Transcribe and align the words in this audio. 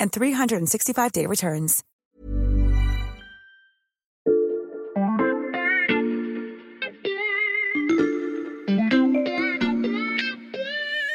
and 0.00 0.08
365-day 0.08 1.26
returns. 1.26 1.82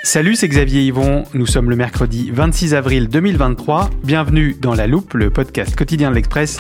Salut, 0.04 0.36
c'est 0.36 0.50
Xavier 0.50 0.82
Yvon. 0.82 1.24
Nous 1.34 1.46
sommes 1.46 1.70
le 1.70 1.78
mercredi 1.78 2.32
26 2.32 2.74
avril 2.74 3.08
2023. 3.08 3.90
Bienvenue 4.04 4.58
dans 4.60 4.74
La 4.74 4.86
Loupe, 4.86 5.14
le 5.14 5.30
podcast 5.30 5.74
quotidien 5.76 6.10
de 6.10 6.16
l'Express. 6.16 6.60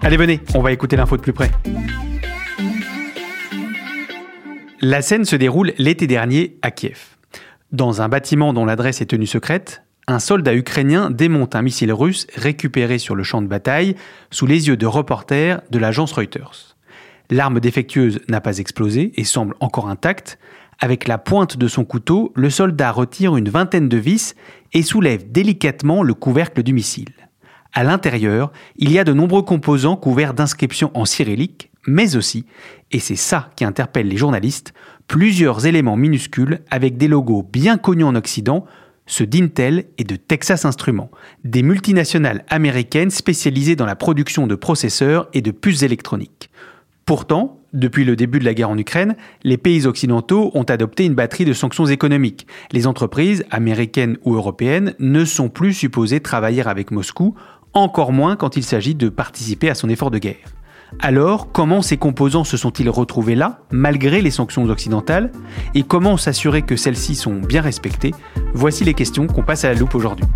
Allez, 0.00 0.16
venez, 0.16 0.40
on 0.54 0.60
va 0.60 0.70
écouter 0.70 0.94
l'info 0.94 1.16
de 1.16 1.22
plus 1.22 1.32
près. 1.32 1.50
La 4.80 5.02
scène 5.02 5.24
se 5.24 5.34
déroule 5.34 5.72
l'été 5.78 6.06
dernier 6.06 6.58
à 6.62 6.70
Kiev. 6.70 7.16
Dans 7.72 8.02
un 8.02 8.08
bâtiment 8.08 8.52
dont 8.52 8.64
l'adresse 8.64 9.00
est 9.00 9.06
tenue 9.06 9.26
secrète, 9.26 9.82
un 10.06 10.18
soldat 10.18 10.54
ukrainien 10.54 11.10
démonte 11.10 11.54
un 11.54 11.62
missile 11.62 11.92
russe 11.92 12.26
récupéré 12.36 12.98
sur 12.98 13.14
le 13.14 13.22
champ 13.22 13.40
de 13.42 13.46
bataille 13.46 13.96
sous 14.30 14.46
les 14.46 14.68
yeux 14.68 14.76
de 14.76 14.86
reporters 14.86 15.62
de 15.70 15.78
l'agence 15.78 16.12
Reuters. 16.12 16.76
L'arme 17.30 17.60
défectueuse 17.60 18.20
n'a 18.28 18.40
pas 18.40 18.58
explosé 18.58 19.12
et 19.16 19.24
semble 19.24 19.54
encore 19.60 19.88
intacte. 19.88 20.38
Avec 20.78 21.08
la 21.08 21.18
pointe 21.18 21.56
de 21.56 21.68
son 21.68 21.84
couteau, 21.84 22.32
le 22.36 22.50
soldat 22.50 22.90
retire 22.90 23.36
une 23.36 23.48
vingtaine 23.48 23.88
de 23.88 23.96
vis 23.96 24.34
et 24.72 24.82
soulève 24.82 25.30
délicatement 25.30 26.02
le 26.02 26.14
couvercle 26.14 26.62
du 26.62 26.74
missile. 26.74 27.14
À 27.72 27.82
l'intérieur, 27.82 28.52
il 28.76 28.92
y 28.92 28.98
a 28.98 29.04
de 29.04 29.12
nombreux 29.12 29.42
composants 29.42 29.96
couverts 29.96 30.34
d'inscriptions 30.34 30.90
en 30.94 31.06
cyrillique, 31.06 31.70
mais 31.86 32.16
aussi, 32.16 32.44
et 32.92 32.98
c'est 32.98 33.16
ça 33.16 33.50
qui 33.56 33.64
interpelle 33.64 34.08
les 34.08 34.16
journalistes, 34.16 34.74
plusieurs 35.08 35.66
éléments 35.66 35.96
minuscules 35.96 36.60
avec 36.70 36.96
des 36.96 37.08
logos 37.08 37.42
bien 37.42 37.78
connus 37.78 38.04
en 38.04 38.14
Occident, 38.14 38.66
ceux 39.06 39.26
d'Intel 39.26 39.86
et 39.98 40.04
de 40.04 40.16
Texas 40.16 40.64
Instruments, 40.64 41.10
des 41.44 41.62
multinationales 41.62 42.44
américaines 42.48 43.10
spécialisées 43.10 43.76
dans 43.76 43.86
la 43.86 43.96
production 43.96 44.46
de 44.46 44.54
processeurs 44.54 45.28
et 45.32 45.42
de 45.42 45.50
puces 45.50 45.82
électroniques. 45.82 46.50
Pourtant, 47.06 47.60
depuis 47.74 48.04
le 48.04 48.16
début 48.16 48.38
de 48.38 48.44
la 48.44 48.54
guerre 48.54 48.70
en 48.70 48.78
Ukraine, 48.78 49.16
les 49.42 49.58
pays 49.58 49.86
occidentaux 49.86 50.50
ont 50.54 50.62
adopté 50.62 51.04
une 51.04 51.14
batterie 51.14 51.44
de 51.44 51.52
sanctions 51.52 51.86
économiques. 51.86 52.46
Les 52.72 52.86
entreprises, 52.86 53.44
américaines 53.50 54.16
ou 54.24 54.34
européennes, 54.34 54.94
ne 55.00 55.24
sont 55.24 55.50
plus 55.50 55.74
supposées 55.74 56.20
travailler 56.20 56.66
avec 56.66 56.90
Moscou, 56.90 57.34
encore 57.74 58.12
moins 58.12 58.36
quand 58.36 58.56
il 58.56 58.62
s'agit 58.62 58.94
de 58.94 59.08
participer 59.08 59.68
à 59.68 59.74
son 59.74 59.88
effort 59.88 60.10
de 60.10 60.18
guerre. 60.18 60.53
Alors, 61.00 61.52
comment 61.52 61.82
ces 61.82 61.96
composants 61.96 62.44
se 62.44 62.56
sont-ils 62.56 62.88
retrouvés 62.88 63.34
là, 63.34 63.60
malgré 63.70 64.22
les 64.22 64.30
sanctions 64.30 64.64
occidentales? 64.64 65.30
Et 65.74 65.82
comment 65.82 66.16
s'assurer 66.16 66.62
que 66.62 66.76
celles-ci 66.76 67.14
sont 67.14 67.34
bien 67.34 67.60
respectées? 67.60 68.12
Voici 68.54 68.84
les 68.84 68.94
questions 68.94 69.26
qu'on 69.26 69.42
passe 69.42 69.64
à 69.64 69.68
la 69.68 69.78
loupe 69.78 69.94
aujourd'hui. 69.94 70.26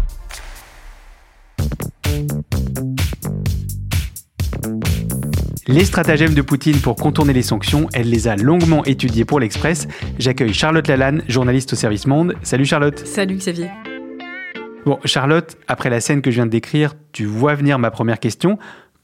Les 5.67 5.85
stratagèmes 5.85 6.35
de 6.35 6.43
Poutine 6.43 6.81
pour 6.81 6.97
contourner 6.97 7.35
les 7.35 7.43
sanctions, 7.43 7.89
elle 7.93 8.09
les 8.09 8.27
a 8.27 8.37
longuement 8.37 8.85
étudiées 8.85 9.27
pour 9.27 9.39
l'Express. 9.39 9.87
J'accueille 10.19 10.55
Charlotte 10.55 10.89
Lalanne, 10.89 11.23
journaliste 11.29 11.75
au 11.75 11.77
service 11.77 12.07
Monde. 12.07 12.35
Salut 12.43 12.65
Charlotte. 12.65 13.07
Salut 13.07 13.37
Xavier. 13.37 13.69
Bon, 14.87 14.99
Charlotte, 15.05 15.59
après 15.67 15.91
la 15.91 16.01
scène 16.01 16.23
que 16.23 16.31
je 16.31 16.37
viens 16.37 16.47
de 16.47 16.51
décrire, 16.51 16.95
tu 17.13 17.27
vois 17.27 17.55
venir 17.55 17.79
ma 17.79 17.91
première 17.91 18.19
question. 18.19 18.59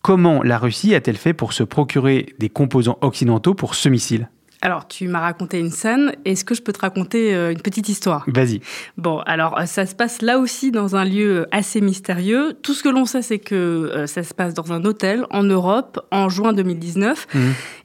Comment 0.05 0.43
la 0.43 0.59
Russie 0.59 0.95
a-t-elle 0.95 1.17
fait 1.17 1.33
pour 1.33 1.55
se 1.55 1.63
procurer 1.63 2.35
des 2.39 2.51
composants 2.51 2.99
occidentaux 3.01 3.55
pour 3.55 3.75
ce 3.75 3.89
missile? 3.89 4.29
Alors, 4.65 4.89
tu 4.89 5.09
m'as 5.09 5.21
raconté 5.21 5.59
une 5.59 5.71
scène. 5.71 6.15
Est-ce 6.25 6.43
que 6.43 6.55
je 6.55 6.63
peux 6.63 6.73
te 6.73 6.81
raconter 6.81 7.35
euh, 7.35 7.53
une 7.53 7.61
petite 7.61 7.91
histoire? 7.91 8.25
Vas-y. 8.29 8.61
Bon, 8.97 9.19
alors, 9.27 9.59
euh, 9.59 9.67
ça 9.67 9.85
se 9.85 9.95
passe 9.95 10.23
là 10.23 10.39
aussi 10.39 10.71
dans 10.71 10.97
un 10.97 11.05
lieu 11.05 11.47
assez 11.51 11.83
mystérieux. 11.83 12.55
Tout 12.63 12.73
ce 12.73 12.83
que 12.83 12.89
l'on 12.89 13.05
sait, 13.05 13.21
c'est 13.21 13.39
que 13.39 13.55
euh, 13.55 14.07
ça 14.07 14.23
se 14.23 14.33
passe 14.33 14.55
dans 14.55 14.73
un 14.73 14.87
hôtel 14.87 15.27
en 15.29 15.43
Europe 15.43 16.01
en 16.11 16.31
juin 16.31 16.55
2019. 16.55 17.27
Mmh. 17.35 17.39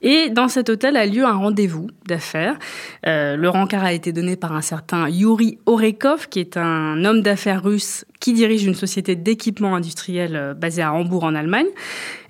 Et 0.04 0.30
dans 0.30 0.48
cet 0.48 0.70
hôtel 0.70 0.96
a 0.96 1.06
lieu 1.06 1.26
un 1.26 1.36
rendez-vous 1.36 1.90
d'affaires. 2.08 2.58
le 3.04 3.48
rencard 3.50 3.84
a 3.84 3.92
été 3.92 4.14
donné 4.14 4.38
par 4.38 4.54
un 4.54 4.62
certain 4.62 5.10
Yuri 5.10 5.60
Orekov, 5.66 6.30
qui 6.30 6.40
est 6.40 6.56
un 6.56 7.04
homme 7.04 7.22
d'affaires 7.22 7.62
russe 7.62 8.06
qui 8.22 8.32
dirige 8.32 8.64
une 8.64 8.74
société 8.74 9.18
d'équipement 9.18 9.76
industriel 9.76 10.56
basée 10.58 10.82
à 10.82 10.94
Hambourg 10.94 11.26
en 11.26 11.36
Allemagne. 11.36 11.68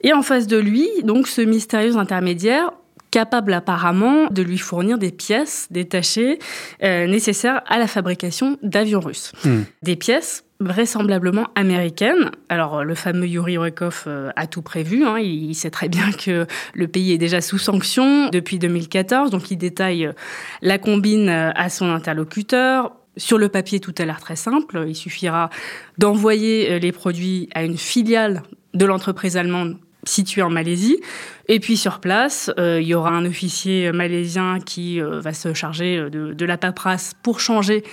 Et 0.01 0.11
en 0.11 0.23
face 0.23 0.47
de 0.47 0.57
lui, 0.57 0.89
donc, 1.03 1.27
ce 1.27 1.41
mystérieux 1.41 1.97
intermédiaire 1.97 2.71
capable 3.11 3.53
apparemment 3.53 4.27
de 4.27 4.41
lui 4.41 4.57
fournir 4.57 4.97
des 4.97 5.11
pièces 5.11 5.67
détachées 5.71 6.39
euh, 6.83 7.07
nécessaires 7.07 7.61
à 7.67 7.79
la 7.79 7.87
fabrication 7.87 8.57
d'avions 8.61 8.99
russes. 8.99 9.31
Hmm. 9.43 9.61
Des 9.81 9.95
pièces 9.95 10.45
vraisemblablement 10.59 11.47
américaines. 11.55 12.31
Alors 12.49 12.83
le 12.83 12.93
fameux 12.93 13.27
Yuri 13.27 13.57
Orekov 13.57 14.03
euh, 14.07 14.29
a 14.35 14.45
tout 14.45 14.61
prévu, 14.61 15.05
hein. 15.05 15.17
il, 15.17 15.55
sait 15.55 15.69
très 15.69 15.87
bien 15.87 16.11
que 16.11 16.45
le 16.73 16.87
pays 16.87 17.13
est 17.13 17.17
déjà 17.17 17.39
sous 17.39 17.57
sanctions 17.57 18.29
depuis 18.29 18.59
2014, 18.59 19.31
donc 19.31 19.51
il 19.51 19.57
détaille 19.57 20.07
euh, 20.07 20.13
la 20.61 20.77
combine 20.77 21.29
à 21.29 21.69
son 21.69 21.89
interlocuteur, 21.89 22.95
sur 23.17 23.37
le 23.37 23.49
papier, 23.49 23.79
tout 23.79 23.93
a 23.97 24.05
l'air 24.05 24.21
très 24.21 24.37
simple. 24.37 24.85
Il 24.87 24.95
suffira 24.95 25.49
d'envoyer 25.97 26.79
les 26.79 26.91
produits 26.93 27.49
à 27.53 27.63
une 27.63 27.77
filiale 27.77 28.43
de 28.73 28.85
l'entreprise 28.85 29.35
allemande 29.35 29.77
situé 30.03 30.41
en 30.41 30.49
Malaisie. 30.49 30.99
Et 31.47 31.59
puis 31.59 31.77
sur 31.77 31.99
place, 31.99 32.51
euh, 32.59 32.79
il 32.81 32.87
y 32.87 32.93
aura 32.93 33.09
un 33.09 33.25
officier 33.25 33.91
malaisien 33.91 34.59
qui 34.63 35.01
euh, 35.01 35.19
va 35.19 35.33
se 35.33 35.53
charger 35.53 35.97
euh, 35.97 36.09
de, 36.09 36.45
la 36.45 36.57
paperasse 36.57 37.13
pour 37.23 37.39
changer 37.39 37.83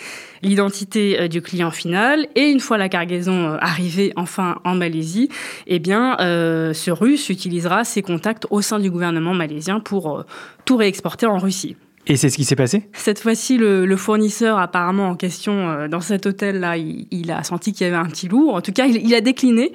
l'identité 0.42 1.28
du 1.28 1.42
client 1.42 1.70
final. 1.70 2.26
Et 2.34 2.50
une 2.50 2.60
fois 2.60 2.78
la 2.78 2.88
cargaison 2.88 3.56
arrivée 3.60 4.12
enfin 4.16 4.60
en 4.64 4.74
Malaisie, 4.74 5.30
eh 5.66 5.78
bien, 5.78 6.16
ce 6.18 6.90
russe 6.90 7.28
utilisera 7.30 7.84
ses 7.84 8.02
contacts 8.02 8.46
au 8.50 8.60
sein 8.60 8.78
du 8.78 8.90
gouvernement 8.90 9.34
malaisien 9.34 9.80
pour 9.80 10.24
tout 10.64 10.76
réexporter 10.76 11.26
en 11.26 11.38
Russie. 11.38 11.76
Et 12.06 12.16
c'est 12.16 12.30
ce 12.30 12.36
qui 12.36 12.44
s'est 12.44 12.56
passé? 12.56 12.88
Cette 12.92 13.18
fois-ci, 13.18 13.58
le, 13.58 13.96
fournisseur 13.96 14.58
apparemment 14.58 15.08
en 15.08 15.16
question 15.16 15.88
dans 15.88 16.00
cet 16.00 16.26
hôtel-là, 16.26 16.76
il, 16.76 17.30
a 17.32 17.42
senti 17.42 17.72
qu'il 17.72 17.86
y 17.86 17.88
avait 17.88 17.96
un 17.96 18.06
petit 18.06 18.28
loup. 18.28 18.50
En 18.50 18.60
tout 18.60 18.72
cas, 18.72 18.86
il 18.86 19.14
a 19.14 19.20
décliné. 19.20 19.72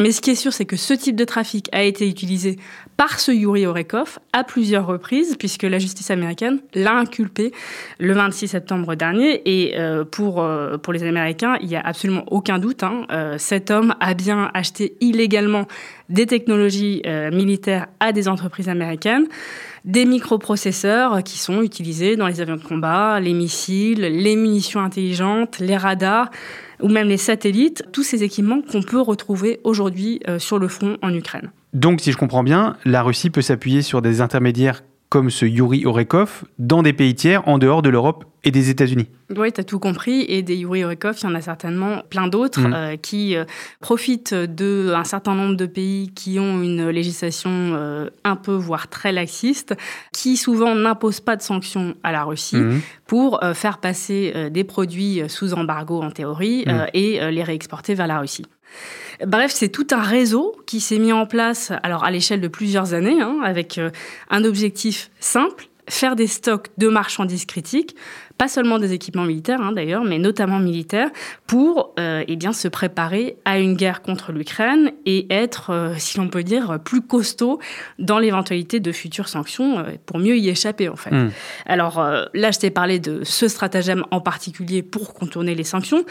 Mais 0.00 0.10
ce 0.10 0.20
qui 0.20 0.30
est 0.30 0.34
sûr, 0.34 0.52
c'est 0.52 0.64
que 0.64 0.74
ce 0.74 0.92
type 0.92 1.14
de 1.14 1.24
trafic 1.24 1.68
a 1.70 1.84
été 1.84 2.08
utilisé 2.08 2.58
par 2.96 3.20
ce 3.20 3.30
Yuri 3.30 3.64
Orekov 3.64 4.18
à 4.32 4.42
plusieurs 4.42 4.86
reprises, 4.86 5.36
puisque 5.38 5.62
la 5.62 5.78
justice 5.78 6.10
américaine 6.10 6.58
l'a 6.74 6.96
inculpé 6.96 7.52
le 8.00 8.12
26 8.12 8.48
septembre 8.48 8.96
dernier. 8.96 9.42
Et 9.44 9.78
euh, 9.78 10.04
pour, 10.04 10.42
euh, 10.42 10.78
pour 10.78 10.92
les 10.92 11.04
Américains, 11.04 11.58
il 11.60 11.68
n'y 11.68 11.76
a 11.76 11.80
absolument 11.80 12.24
aucun 12.32 12.58
doute. 12.58 12.82
Hein, 12.82 13.06
euh, 13.12 13.38
cet 13.38 13.70
homme 13.70 13.94
a 14.00 14.14
bien 14.14 14.50
acheté 14.52 14.96
illégalement 15.00 15.66
des 16.08 16.26
technologies 16.26 17.00
militaires 17.32 17.86
à 17.98 18.12
des 18.12 18.28
entreprises 18.28 18.68
américaines 18.68 19.26
des 19.84 20.06
microprocesseurs 20.06 21.22
qui 21.22 21.38
sont 21.38 21.62
utilisés 21.62 22.16
dans 22.16 22.26
les 22.26 22.40
avions 22.40 22.56
de 22.56 22.62
combat, 22.62 23.20
les 23.20 23.34
missiles, 23.34 24.00
les 24.00 24.36
munitions 24.36 24.80
intelligentes, 24.80 25.58
les 25.58 25.76
radars 25.76 26.30
ou 26.80 26.88
même 26.88 27.08
les 27.08 27.18
satellites, 27.18 27.84
tous 27.92 28.02
ces 28.02 28.22
équipements 28.22 28.62
qu'on 28.62 28.82
peut 28.82 29.00
retrouver 29.00 29.60
aujourd'hui 29.64 30.20
euh, 30.28 30.38
sur 30.38 30.58
le 30.58 30.68
front 30.68 30.96
en 31.02 31.14
Ukraine. 31.14 31.50
Donc, 31.72 32.00
si 32.00 32.12
je 32.12 32.16
comprends 32.16 32.42
bien, 32.42 32.76
la 32.84 33.02
Russie 33.02 33.30
peut 33.30 33.42
s'appuyer 33.42 33.82
sur 33.82 34.00
des 34.00 34.20
intermédiaires 34.20 34.82
comme 35.10 35.30
ce 35.30 35.44
Yuri 35.46 35.86
Orekov, 35.86 36.44
dans 36.58 36.82
des 36.82 36.92
pays 36.92 37.14
tiers 37.14 37.46
en 37.46 37.58
dehors 37.58 37.82
de 37.82 37.88
l'Europe 37.88 38.24
et 38.42 38.50
des 38.50 38.68
États-Unis. 38.68 39.06
Oui, 39.36 39.52
tu 39.52 39.60
as 39.60 39.64
tout 39.64 39.78
compris. 39.78 40.24
Et 40.28 40.42
des 40.42 40.56
Yuri 40.56 40.82
Orekov, 40.84 41.16
il 41.22 41.24
y 41.24 41.26
en 41.28 41.34
a 41.36 41.40
certainement 41.40 42.02
plein 42.10 42.26
d'autres 42.26 42.60
Mm. 42.60 42.74
euh, 42.74 42.96
qui 42.96 43.36
euh, 43.36 43.44
profitent 43.80 44.34
d'un 44.34 45.04
certain 45.04 45.34
nombre 45.34 45.54
de 45.56 45.66
pays 45.66 46.10
qui 46.14 46.38
ont 46.40 46.60
une 46.62 46.88
législation 46.90 47.50
euh, 47.50 48.10
un 48.24 48.34
peu, 48.36 48.54
voire 48.54 48.88
très 48.88 49.12
laxiste, 49.12 49.74
qui 50.12 50.36
souvent 50.36 50.74
n'imposent 50.74 51.20
pas 51.20 51.36
de 51.36 51.42
sanctions 51.42 51.94
à 52.02 52.10
la 52.12 52.24
Russie 52.24 52.56
Mhm. 52.56 52.80
pour 53.06 53.40
faire 53.54 53.78
passer 53.78 54.50
des 54.50 54.64
produits 54.64 55.20
sous 55.28 55.54
embargo 55.54 56.02
en 56.02 56.10
théorie 56.10 56.64
Mm. 56.66 56.86
et 56.94 57.30
les 57.30 57.42
réexporter 57.44 57.94
vers 57.94 58.06
la 58.08 58.18
Russie. 58.18 58.44
Bref, 59.24 59.52
c'est 59.52 59.68
tout 59.68 59.86
un 59.92 60.02
réseau 60.02 60.56
qui 60.66 60.80
s'est 60.80 60.98
mis 60.98 61.12
en 61.12 61.26
place 61.26 61.72
alors 61.82 62.04
à 62.04 62.10
l'échelle 62.10 62.40
de 62.40 62.48
plusieurs 62.48 62.94
années, 62.94 63.20
hein, 63.20 63.40
avec 63.44 63.78
euh, 63.78 63.90
un 64.30 64.44
objectif 64.44 65.10
simple 65.20 65.68
faire 65.88 66.16
des 66.16 66.26
stocks 66.26 66.68
de 66.78 66.88
marchandises 66.88 67.44
critiques, 67.44 67.94
pas 68.38 68.48
seulement 68.48 68.78
des 68.78 68.92
équipements 68.92 69.24
militaires 69.24 69.60
hein, 69.60 69.72
d'ailleurs, 69.72 70.04
mais 70.04 70.18
notamment 70.18 70.58
militaires, 70.58 71.10
pour 71.46 71.94
euh, 71.98 72.24
eh 72.26 72.36
bien 72.36 72.52
se 72.52 72.68
préparer 72.68 73.36
à 73.44 73.58
une 73.58 73.74
guerre 73.74 74.02
contre 74.02 74.32
l'Ukraine 74.32 74.92
et 75.06 75.26
être, 75.32 75.70
euh, 75.70 75.94
si 75.98 76.18
l'on 76.18 76.28
peut 76.28 76.42
dire, 76.42 76.78
plus 76.84 77.02
costaud 77.02 77.60
dans 77.98 78.18
l'éventualité 78.18 78.80
de 78.80 78.92
futures 78.92 79.28
sanctions 79.28 79.78
euh, 79.78 79.82
pour 80.06 80.18
mieux 80.18 80.36
y 80.36 80.48
échapper 80.48 80.88
en 80.88 80.96
fait. 80.96 81.10
Mm. 81.10 81.30
Alors 81.66 82.02
là, 82.32 82.50
je 82.50 82.58
t'ai 82.58 82.70
parlé 82.70 82.98
de 82.98 83.22
ce 83.24 83.48
stratagème 83.48 84.04
en 84.10 84.20
particulier 84.20 84.82
pour 84.82 85.14
contourner 85.14 85.54
les 85.54 85.64
sanctions. 85.64 86.04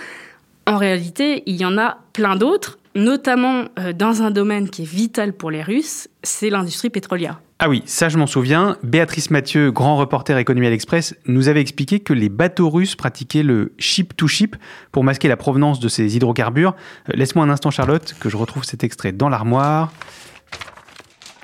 En 0.65 0.77
réalité, 0.77 1.43
il 1.45 1.55
y 1.55 1.65
en 1.65 1.77
a 1.77 1.97
plein 2.13 2.35
d'autres, 2.35 2.79
notamment 2.95 3.65
euh, 3.79 3.91
dans 3.91 4.21
un 4.21 4.31
domaine 4.31 4.69
qui 4.69 4.83
est 4.83 4.89
vital 4.89 5.33
pour 5.33 5.51
les 5.51 5.61
Russes, 5.61 6.07
c'est 6.23 6.49
l'industrie 6.49 6.89
pétrolière. 6.89 7.41
Ah 7.59 7.69
oui, 7.69 7.81
ça 7.85 8.09
je 8.09 8.17
m'en 8.17 8.27
souviens. 8.27 8.77
Béatrice 8.83 9.29
Mathieu, 9.29 9.71
grand 9.71 9.95
reporter 9.95 10.37
économie 10.37 10.67
à 10.67 10.69
l'Express, 10.69 11.15
nous 11.27 11.47
avait 11.47 11.61
expliqué 11.61 11.99
que 11.99 12.13
les 12.13 12.29
bateaux 12.29 12.69
russes 12.69 12.95
pratiquaient 12.95 13.43
le 13.43 13.73
ship-to-ship 13.77 14.55
pour 14.91 15.03
masquer 15.03 15.27
la 15.27 15.37
provenance 15.37 15.79
de 15.79 15.87
ces 15.87 16.15
hydrocarbures. 16.15 16.75
Euh, 17.09 17.13
Laisse-moi 17.15 17.45
un 17.45 17.49
instant 17.49 17.71
Charlotte, 17.71 18.15
que 18.19 18.29
je 18.29 18.37
retrouve 18.37 18.63
cet 18.63 18.83
extrait 18.83 19.11
dans 19.11 19.29
l'armoire. 19.29 19.91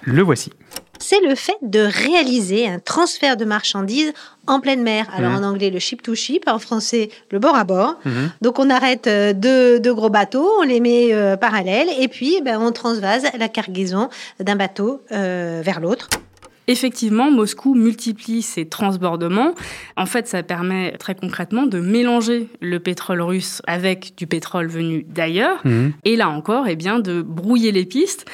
Le 0.03 0.21
voici. 0.21 0.51
C'est 0.99 1.21
le 1.21 1.35
fait 1.35 1.57
de 1.61 1.79
réaliser 1.79 2.67
un 2.67 2.79
transfert 2.79 3.37
de 3.37 3.45
marchandises 3.45 4.13
en 4.47 4.59
pleine 4.59 4.81
mer. 4.83 5.07
Alors 5.15 5.31
Mhm. 5.31 5.43
en 5.43 5.47
anglais, 5.49 5.69
le 5.69 5.79
ship 5.79 6.01
to 6.01 6.15
ship, 6.15 6.43
en 6.47 6.59
français, 6.59 7.09
le 7.31 7.39
bord 7.39 7.55
à 7.55 7.63
bord. 7.63 7.95
Mhm. 8.05 8.31
Donc 8.41 8.59
on 8.59 8.69
arrête 8.69 9.07
euh, 9.07 9.33
deux, 9.33 9.79
deux 9.79 9.93
gros 9.93 10.09
bateaux, 10.09 10.49
on 10.59 10.63
les 10.63 10.79
met 10.79 11.13
euh, 11.13 11.37
parallèles 11.37 11.87
et 11.99 12.07
puis 12.07 12.41
ben, 12.43 12.59
on 12.61 12.71
transvase 12.71 13.23
la 13.37 13.47
cargaison 13.49 14.09
d'un 14.39 14.55
bateau 14.55 15.01
euh, 15.11 15.61
vers 15.63 15.79
l'autre. 15.79 16.09
Effectivement, 16.67 17.31
Moscou 17.31 17.73
multiplie 17.73 18.43
ses 18.43 18.67
transbordements. 18.69 19.53
En 19.97 20.05
fait, 20.05 20.27
ça 20.27 20.43
permet 20.43 20.91
très 20.99 21.15
concrètement 21.15 21.63
de 21.65 21.79
mélanger 21.79 22.47
le 22.61 22.79
pétrole 22.79 23.21
russe 23.23 23.63
avec 23.65 24.13
du 24.15 24.27
pétrole 24.27 24.67
venu 24.67 25.03
d'ailleurs. 25.09 25.57
Mhm. 25.65 25.93
Et 26.05 26.15
là 26.15 26.29
encore, 26.29 26.67
eh 26.67 26.75
bien, 26.75 26.99
de 26.99 27.23
brouiller 27.23 27.71
les 27.71 27.85
pistes. 27.85 28.25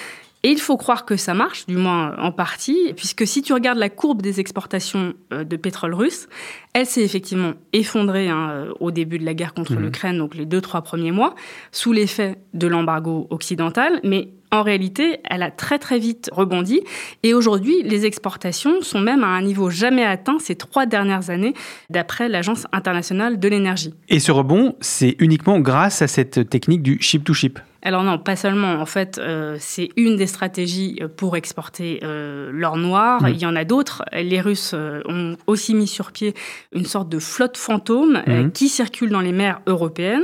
Et 0.45 0.49
il 0.51 0.59
faut 0.59 0.77
croire 0.77 1.05
que 1.05 1.17
ça 1.17 1.33
marche, 1.33 1.65
du 1.65 1.75
moins 1.75 2.15
en 2.19 2.31
partie, 2.31 2.93
puisque 2.95 3.25
si 3.25 3.41
tu 3.41 3.51
regardes 3.51 3.79
la 3.79 3.89
courbe 3.89 4.21
des 4.21 4.39
exportations 4.39 5.15
euh, 5.33 5.43
de 5.43 5.57
pétrole 5.57 5.95
russe, 5.95 6.27
elle 6.73 6.85
s'est 6.85 7.01
effectivement 7.01 7.53
effondrée 7.73 8.29
hein, 8.29 8.49
euh, 8.51 8.71
au 8.79 8.91
début 8.91 9.17
de 9.17 9.25
la 9.25 9.33
guerre 9.33 9.55
contre 9.55 9.73
Mhm. 9.73 9.79
l'Ukraine, 9.81 10.17
donc 10.19 10.35
les 10.35 10.45
deux, 10.45 10.61
trois 10.61 10.83
premiers 10.83 11.11
mois, 11.11 11.33
sous 11.71 11.93
l'effet 11.93 12.37
de 12.53 12.67
l'embargo 12.67 13.25
occidental. 13.31 13.99
Mais 14.03 14.29
en 14.51 14.63
réalité, 14.63 15.19
elle 15.29 15.43
a 15.43 15.51
très 15.51 15.79
très 15.79 15.99
vite 15.99 16.29
rebondi. 16.31 16.81
Et 17.23 17.33
aujourd'hui, 17.33 17.81
les 17.83 18.05
exportations 18.05 18.81
sont 18.81 18.99
même 19.01 19.23
à 19.23 19.27
un 19.27 19.41
niveau 19.41 19.69
jamais 19.69 20.05
atteint 20.05 20.37
ces 20.39 20.55
trois 20.55 20.85
dernières 20.85 21.29
années, 21.29 21.53
d'après 21.89 22.29
l'Agence 22.29 22.65
internationale 22.71 23.39
de 23.39 23.47
l'énergie. 23.47 23.93
Et 24.09 24.19
ce 24.19 24.31
rebond, 24.31 24.75
c'est 24.81 25.15
uniquement 25.19 25.59
grâce 25.59 26.01
à 26.01 26.07
cette 26.07 26.49
technique 26.49 26.81
du 26.83 26.97
ship-to-ship. 27.01 27.59
Alors 27.87 28.01
non, 28.03 28.17
pas 28.17 28.35
seulement. 28.35 28.81
En 28.81 28.87
fait, 28.87 29.19
euh, 29.19 29.57
c'est 29.59 29.89
une 29.95 30.15
des 30.15 30.25
stratégies 30.25 30.97
euh, 31.01 31.07
pour 31.07 31.37
exporter 31.37 31.99
euh, 32.01 32.49
l'or 32.51 32.77
noir. 32.77 33.21
Mhm. 33.21 33.29
Il 33.29 33.37
y 33.39 33.45
en 33.45 33.55
a 33.55 33.63
d'autres. 33.63 34.03
Les 34.11 34.41
Russes 34.41 34.71
euh, 34.73 35.01
ont 35.07 35.37
aussi 35.45 35.75
mis 35.75 35.85
sur 35.85 36.11
pied 36.11 36.33
une 36.73 36.85
sorte 36.85 37.09
de 37.09 37.19
flotte 37.19 37.57
fantôme 37.57 38.23
Mhm. 38.25 38.51
qui 38.53 38.69
circule 38.69 39.11
dans 39.11 39.21
les 39.21 39.31
mers 39.31 39.61
européennes. 39.67 40.23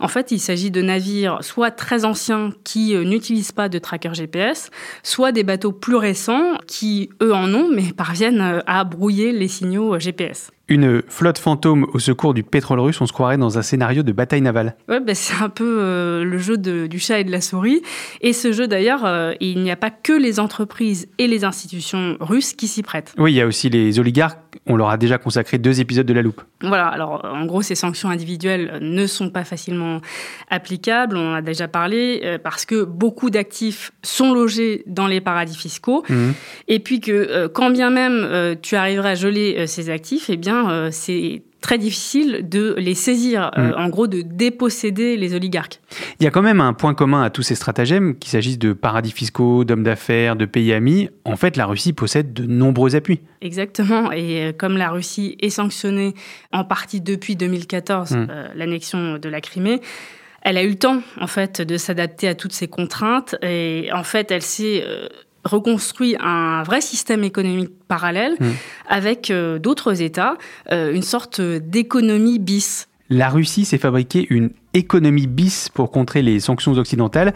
En 0.00 0.08
fait, 0.08 0.32
il 0.32 0.40
s'agit 0.40 0.72
de 0.72 0.82
navires 0.82 1.38
soit 1.42 1.70
très 1.70 2.04
anciens 2.04 2.50
qui 2.64 2.96
n'utilisent 2.96 3.52
de 3.68 3.78
tracker 3.78 4.14
GPS, 4.14 4.70
soit 5.02 5.32
des 5.32 5.42
bateaux 5.42 5.72
plus 5.72 5.96
récents 5.96 6.58
qui, 6.66 7.10
eux, 7.22 7.34
en 7.34 7.52
ont, 7.52 7.68
mais 7.72 7.92
parviennent 7.96 8.40
euh, 8.40 8.60
à 8.66 8.84
brouiller 8.84 9.32
les 9.32 9.48
signaux 9.48 9.94
euh, 9.94 9.98
GPS. 9.98 10.50
Une 10.68 11.00
flotte 11.06 11.38
fantôme 11.38 11.86
au 11.94 12.00
secours 12.00 12.34
du 12.34 12.42
pétrole 12.42 12.80
russe, 12.80 13.00
on 13.00 13.06
se 13.06 13.12
croirait 13.12 13.38
dans 13.38 13.56
un 13.56 13.62
scénario 13.62 14.02
de 14.02 14.10
bataille 14.10 14.40
navale. 14.40 14.74
Ouais, 14.88 14.98
bah, 14.98 15.14
c'est 15.14 15.40
un 15.40 15.48
peu 15.48 15.78
euh, 15.80 16.24
le 16.24 16.38
jeu 16.38 16.56
de- 16.58 16.88
du 16.88 16.98
chat 16.98 17.20
et 17.20 17.24
de 17.24 17.30
la 17.30 17.40
souris. 17.40 17.82
Et 18.20 18.32
ce 18.32 18.50
jeu, 18.50 18.66
d'ailleurs, 18.66 19.04
euh, 19.04 19.32
il 19.38 19.62
n'y 19.62 19.70
a 19.70 19.76
pas 19.76 19.90
que 19.90 20.12
les 20.12 20.40
entreprises 20.40 21.06
et 21.18 21.28
les 21.28 21.44
institutions 21.44 22.16
russes 22.18 22.52
qui 22.52 22.66
s'y 22.66 22.82
prêtent. 22.82 23.14
Oui, 23.16 23.32
il 23.32 23.36
y 23.36 23.40
a 23.40 23.46
aussi 23.46 23.70
les 23.70 24.00
oligarques, 24.00 24.40
on 24.66 24.74
leur 24.74 24.88
a 24.90 24.96
déjà 24.96 25.18
consacré 25.18 25.58
deux 25.58 25.80
épisodes 25.80 26.04
de 26.06 26.12
la 26.12 26.22
loupe. 26.22 26.42
Voilà, 26.62 26.88
alors 26.88 27.24
en 27.24 27.46
gros, 27.46 27.62
ces 27.62 27.76
sanctions 27.76 28.08
individuelles 28.10 28.78
ne 28.80 29.06
sont 29.06 29.30
pas 29.30 29.44
facilement 29.44 30.00
applicables, 30.50 31.16
on 31.16 31.30
en 31.30 31.34
a 31.34 31.42
déjà 31.42 31.68
parlé, 31.68 32.22
euh, 32.24 32.38
parce 32.42 32.64
que 32.66 32.82
beaucoup 32.82 33.30
d'actifs 33.30 33.92
sont 34.02 34.34
logés 34.34 34.82
dans 34.88 35.06
les 35.06 35.20
paradis 35.20 35.56
fiscaux, 35.56 36.02
Mhm. 36.08 36.34
et 36.66 36.80
puis 36.80 36.98
que 37.00 37.46
quand 37.46 37.70
bien 37.70 37.90
même 37.90 38.56
tu 38.62 38.74
arriverais 38.74 39.10
à 39.10 39.14
geler 39.14 39.66
ces 39.68 39.90
actifs, 39.90 40.28
eh 40.28 40.36
bien, 40.36 40.55
euh, 40.68 40.88
c'est 40.90 41.42
très 41.60 41.78
difficile 41.78 42.48
de 42.48 42.74
les 42.78 42.94
saisir, 42.94 43.50
euh, 43.58 43.70
Mm. 43.70 43.74
en 43.78 43.88
gros, 43.88 44.06
de 44.06 44.22
déposséder 44.22 45.16
les 45.16 45.34
oligarques. 45.34 45.80
Il 46.20 46.24
y 46.24 46.26
a 46.26 46.30
quand 46.30 46.42
même 46.42 46.60
un 46.60 46.72
point 46.72 46.94
commun 46.94 47.22
à 47.22 47.30
tous 47.30 47.42
ces 47.42 47.54
stratagèmes, 47.56 48.16
qu'il 48.18 48.30
s'agisse 48.30 48.58
de 48.58 48.72
paradis 48.72 49.10
fiscaux, 49.10 49.64
d'hommes 49.64 49.82
d'affaires, 49.82 50.36
de 50.36 50.44
pays 50.46 50.72
amis. 50.72 51.08
En 51.24 51.36
fait, 51.36 51.56
la 51.56 51.66
Russie 51.66 51.92
possède 51.92 52.32
de 52.32 52.44
nombreux 52.46 52.94
appuis. 52.94 53.20
Exactement. 53.40 54.12
Et 54.12 54.44
euh, 54.44 54.52
comme 54.56 54.76
la 54.76 54.90
Russie 54.90 55.36
est 55.40 55.50
sanctionnée 55.50 56.14
en 56.52 56.62
partie 56.64 57.00
depuis 57.00 57.34
2014, 57.36 58.12
Mm. 58.12 58.26
euh, 58.30 58.48
l'annexion 58.54 59.18
de 59.18 59.28
la 59.28 59.40
Crimée, 59.40 59.80
elle 60.42 60.58
a 60.58 60.62
eu 60.62 60.68
le 60.68 60.76
temps, 60.76 61.00
en 61.20 61.26
fait, 61.26 61.60
de 61.60 61.76
s'adapter 61.76 62.28
à 62.28 62.36
toutes 62.36 62.52
ces 62.52 62.68
contraintes. 62.68 63.34
Et 63.42 63.88
en 63.92 64.04
fait, 64.04 64.30
elle 64.30 64.42
s'est 64.42 64.84
reconstruit 65.46 66.16
un 66.20 66.62
vrai 66.62 66.80
système 66.80 67.24
économique 67.24 67.70
parallèle 67.88 68.36
Mm. 68.40 68.44
avec 68.88 69.30
euh, 69.30 69.58
d'autres 69.58 70.02
États, 70.02 70.36
euh, 70.72 70.92
une 70.92 71.02
sorte 71.02 71.40
d'économie 71.40 72.38
bis. 72.38 72.88
La 73.08 73.28
Russie 73.28 73.64
s'est 73.64 73.78
fabriquée 73.78 74.26
une 74.30 74.50
économie 74.74 75.26
bis 75.26 75.68
pour 75.68 75.90
contrer 75.90 76.22
les 76.22 76.40
sanctions 76.40 76.72
occidentales. 76.72 77.34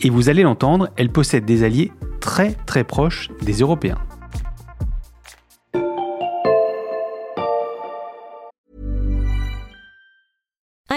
Et 0.00 0.10
vous 0.10 0.28
allez 0.28 0.42
l'entendre, 0.42 0.90
elle 0.96 1.08
possède 1.08 1.46
des 1.46 1.62
alliés 1.62 1.90
très 2.20 2.54
très 2.66 2.84
proches 2.84 3.30
des 3.42 3.54
Européens. 3.54 3.98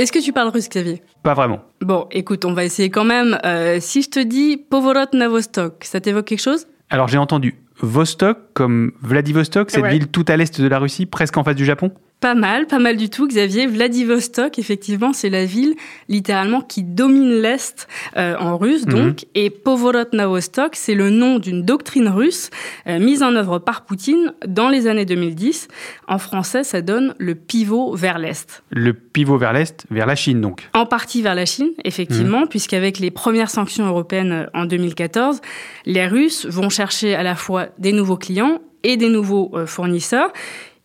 Est-ce 0.00 0.12
que 0.12 0.18
tu 0.22 0.32
parles 0.32 0.48
russe, 0.48 0.68
Xavier? 0.68 1.02
Pas 1.22 1.34
vraiment. 1.34 1.60
Bon, 1.82 2.06
écoute, 2.10 2.44
on 2.46 2.52
va 2.54 2.64
essayer 2.64 2.88
quand 2.90 3.04
même. 3.04 3.38
Euh, 3.44 3.78
si 3.80 4.00
je 4.02 4.08
te 4.08 4.18
dis 4.20 4.56
Povorot 4.56 5.06
Navostok, 5.12 5.84
ça 5.84 6.00
t'évoque 6.00 6.24
quelque 6.24 6.40
chose? 6.40 6.66
Alors 6.88 7.06
j'ai 7.08 7.18
entendu 7.18 7.54
Vostok 7.82 8.38
comme 8.54 8.92
Vladivostok, 9.02 9.70
cette 9.70 9.82
Ouais. 9.82 9.90
ville 9.90 10.08
tout 10.08 10.24
à 10.28 10.36
l'est 10.36 10.60
de 10.60 10.66
la 10.66 10.78
Russie, 10.78 11.04
presque 11.06 11.36
en 11.36 11.44
face 11.44 11.54
du 11.56 11.64
Japon? 11.64 11.92
Pas 12.20 12.34
mal, 12.34 12.66
pas 12.66 12.78
mal 12.78 12.98
du 12.98 13.08
tout, 13.08 13.26
Xavier. 13.26 13.66
Vladivostok, 13.66 14.58
effectivement, 14.58 15.14
c'est 15.14 15.30
la 15.30 15.46
ville 15.46 15.74
littéralement 16.10 16.60
qui 16.60 16.82
domine 16.82 17.40
l'Est 17.40 17.88
euh, 18.18 18.36
en 18.38 18.58
russe, 18.58 18.84
mhm. 18.84 18.92
donc. 18.92 19.26
Et 19.34 19.48
Povorotnavostok, 19.48 20.76
c'est 20.76 20.92
le 20.92 21.08
nom 21.08 21.38
d'une 21.38 21.62
doctrine 21.62 22.08
russe 22.08 22.50
euh, 22.86 22.98
mise 22.98 23.22
en 23.22 23.34
œuvre 23.36 23.58
par 23.58 23.86
Poutine 23.86 24.34
dans 24.46 24.68
les 24.68 24.86
années 24.86 25.06
2010. 25.06 25.68
En 26.08 26.18
français, 26.18 26.62
ça 26.62 26.82
donne 26.82 27.14
le 27.16 27.34
pivot 27.34 27.94
vers 27.96 28.18
l'Est. 28.18 28.62
Le 28.68 28.92
pivot 28.92 29.38
vers 29.38 29.54
l'Est, 29.54 29.86
vers 29.90 30.06
la 30.06 30.14
Chine, 30.14 30.42
donc 30.42 30.68
En 30.74 30.84
partie 30.84 31.22
vers 31.22 31.34
la 31.34 31.46
Chine, 31.46 31.70
effectivement, 31.84 32.40
mhm. 32.40 32.48
puisqu'avec 32.48 32.98
les 32.98 33.10
premières 33.10 33.50
sanctions 33.50 33.86
européennes 33.86 34.32
euh, 34.32 34.46
en 34.52 34.66
2014, 34.66 35.40
les 35.86 36.06
Russes 36.06 36.44
vont 36.44 36.68
chercher 36.68 37.14
à 37.14 37.22
la 37.22 37.34
fois 37.34 37.68
des 37.78 37.92
nouveaux 37.92 38.18
clients 38.18 38.60
et 38.82 38.96
des 38.96 39.08
nouveaux 39.10 39.52
fournisseurs. 39.66 40.32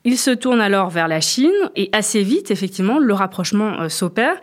Il 0.05 0.17
se 0.17 0.31
tourne 0.31 0.61
alors 0.61 0.89
vers 0.89 1.07
la 1.07 1.19
Chine 1.19 1.51
et 1.75 1.89
assez 1.91 2.21
vite, 2.21 2.51
effectivement, 2.51 2.99
le 2.99 3.13
rapprochement 3.13 3.81
euh, 3.81 3.89
s'opère. 3.89 4.35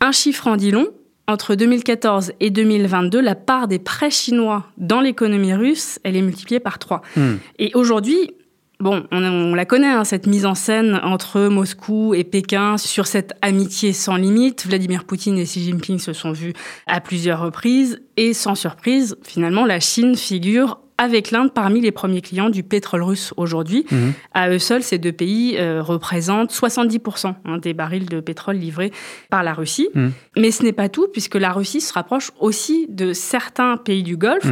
Un 0.00 0.12
chiffre 0.12 0.46
en 0.46 0.56
dit 0.56 0.70
long. 0.70 0.88
Entre 1.28 1.54
2014 1.54 2.32
et 2.40 2.50
2022, 2.50 3.20
la 3.20 3.34
part 3.34 3.68
des 3.68 3.78
prêts 3.78 4.10
chinois 4.10 4.66
dans 4.76 5.00
l'économie 5.00 5.54
russe, 5.54 5.98
elle 6.02 6.16
est 6.16 6.22
multipliée 6.22 6.60
par 6.60 6.78
trois. 6.78 7.02
Hmm. 7.16 7.34
Et 7.58 7.70
aujourd'hui, 7.74 8.32
Bon, 8.80 9.06
on, 9.12 9.54
la 9.54 9.64
connaît, 9.64 9.92
hein, 9.92 10.02
cette 10.02 10.26
mise 10.26 10.44
en 10.44 10.56
scène 10.56 10.98
entre 11.04 11.42
Moscou 11.42 12.14
et 12.14 12.24
Pékin 12.24 12.76
sur 12.78 13.06
cette 13.06 13.32
amitié 13.40 13.92
sans 13.92 14.16
limite. 14.16 14.66
Vladimir 14.66 15.04
Poutine 15.04 15.38
et 15.38 15.44
Xi 15.44 15.62
Jinping 15.62 16.00
se 16.00 16.12
sont 16.12 16.32
vus 16.32 16.52
à 16.88 17.00
plusieurs 17.00 17.38
reprises 17.38 18.02
et 18.16 18.32
sans 18.32 18.56
surprise, 18.56 19.16
finalement, 19.22 19.66
la 19.66 19.78
Chine 19.78 20.16
figure 20.16 20.80
avec 21.02 21.32
l'Inde 21.32 21.52
parmi 21.52 21.80
les 21.80 21.90
premiers 21.90 22.20
clients 22.20 22.48
du 22.48 22.62
pétrole 22.62 23.02
russe 23.02 23.34
aujourd'hui. 23.36 23.84
Mhm. 23.90 24.12
À 24.34 24.50
eux 24.50 24.58
seuls, 24.58 24.82
ces 24.82 24.98
deux 24.98 25.12
pays 25.12 25.56
euh, 25.58 25.82
représentent 25.82 26.52
70% 26.52 27.34
hein, 27.44 27.58
des 27.58 27.74
barils 27.74 28.06
de 28.06 28.20
pétrole 28.20 28.56
livrés 28.56 28.92
par 29.28 29.42
la 29.42 29.52
Russie. 29.52 29.88
Mhm. 29.94 30.12
Mais 30.36 30.50
ce 30.50 30.62
n'est 30.62 30.72
pas 30.72 30.88
tout, 30.88 31.08
puisque 31.12 31.34
la 31.34 31.52
Russie 31.52 31.80
se 31.80 31.92
rapproche 31.92 32.30
aussi 32.38 32.86
de 32.88 33.12
certains 33.12 33.76
pays 33.76 34.02
du 34.02 34.16
Golfe. 34.16 34.46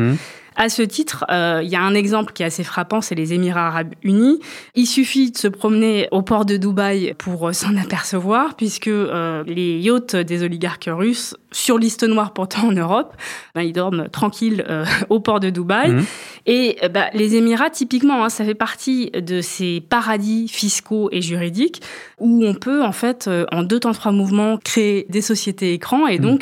Mhm. 0.57 0.65
À 0.65 0.69
ce 0.69 0.83
titre, 0.83 1.25
euh, 1.31 1.61
il 1.63 1.69
y 1.71 1.77
a 1.77 1.83
un 1.83 1.95
exemple 1.95 2.33
qui 2.33 2.43
est 2.43 2.47
assez 2.47 2.65
frappant, 2.65 3.01
c'est 3.01 3.15
les 3.15 3.33
Émirats 3.33 3.69
arabes 3.69 3.95
unis. 4.03 4.41
Il 4.75 4.87
suffit 4.87 5.31
de 5.31 5.39
se 5.39 5.49
promener 5.49 6.09
au 6.11 6.23
port 6.23 6.45
de 6.45 6.57
Dubaï 6.57 7.15
pour 7.19 7.49
euh, 7.49 7.53
s'en 7.53 7.77
apercevoir, 7.83 8.55
puisque 8.55 8.89
euh, 8.89 9.43
les 9.47 9.79
yachts 9.79 10.17
des 10.17 10.43
oligarques 10.43 10.89
russes, 10.91 11.37
sur 11.53 11.79
liste 11.79 12.05
noire 12.05 12.33
pourtant 12.33 12.69
en 12.69 12.73
Europe, 12.73 13.17
ben, 13.55 13.63
ils 13.63 13.73
dorment 13.73 14.09
tranquilles 14.09 14.65
au 15.09 15.21
port 15.21 15.41
de 15.41 15.51
Dubaï. 15.51 15.91
Mmh. 15.91 16.05
Et 16.47 16.79
ben, 16.93 17.07
les 17.13 17.35
Émirats, 17.37 17.71
typiquement, 17.71 18.25
hein, 18.25 18.29
ça 18.29 18.45
fait 18.45 18.55
partie 18.55 19.11
de 19.11 19.41
ces 19.41 19.81
paradis 19.81 20.49
fiscaux 20.49 21.09
et 21.11 21.21
juridiques 21.23 21.83
où 22.19 22.45
on 22.45 22.55
peut, 22.55 22.83
en 22.83 22.93
fait, 22.93 23.29
en 23.51 23.63
deux 23.63 23.81
temps 23.81 23.93
trois 23.93 24.13
mouvements, 24.13 24.59
créer 24.59 25.07
des 25.09 25.23
sociétés 25.23 25.73
écrans 25.73 26.07
et 26.07 26.19
mmh. 26.19 26.39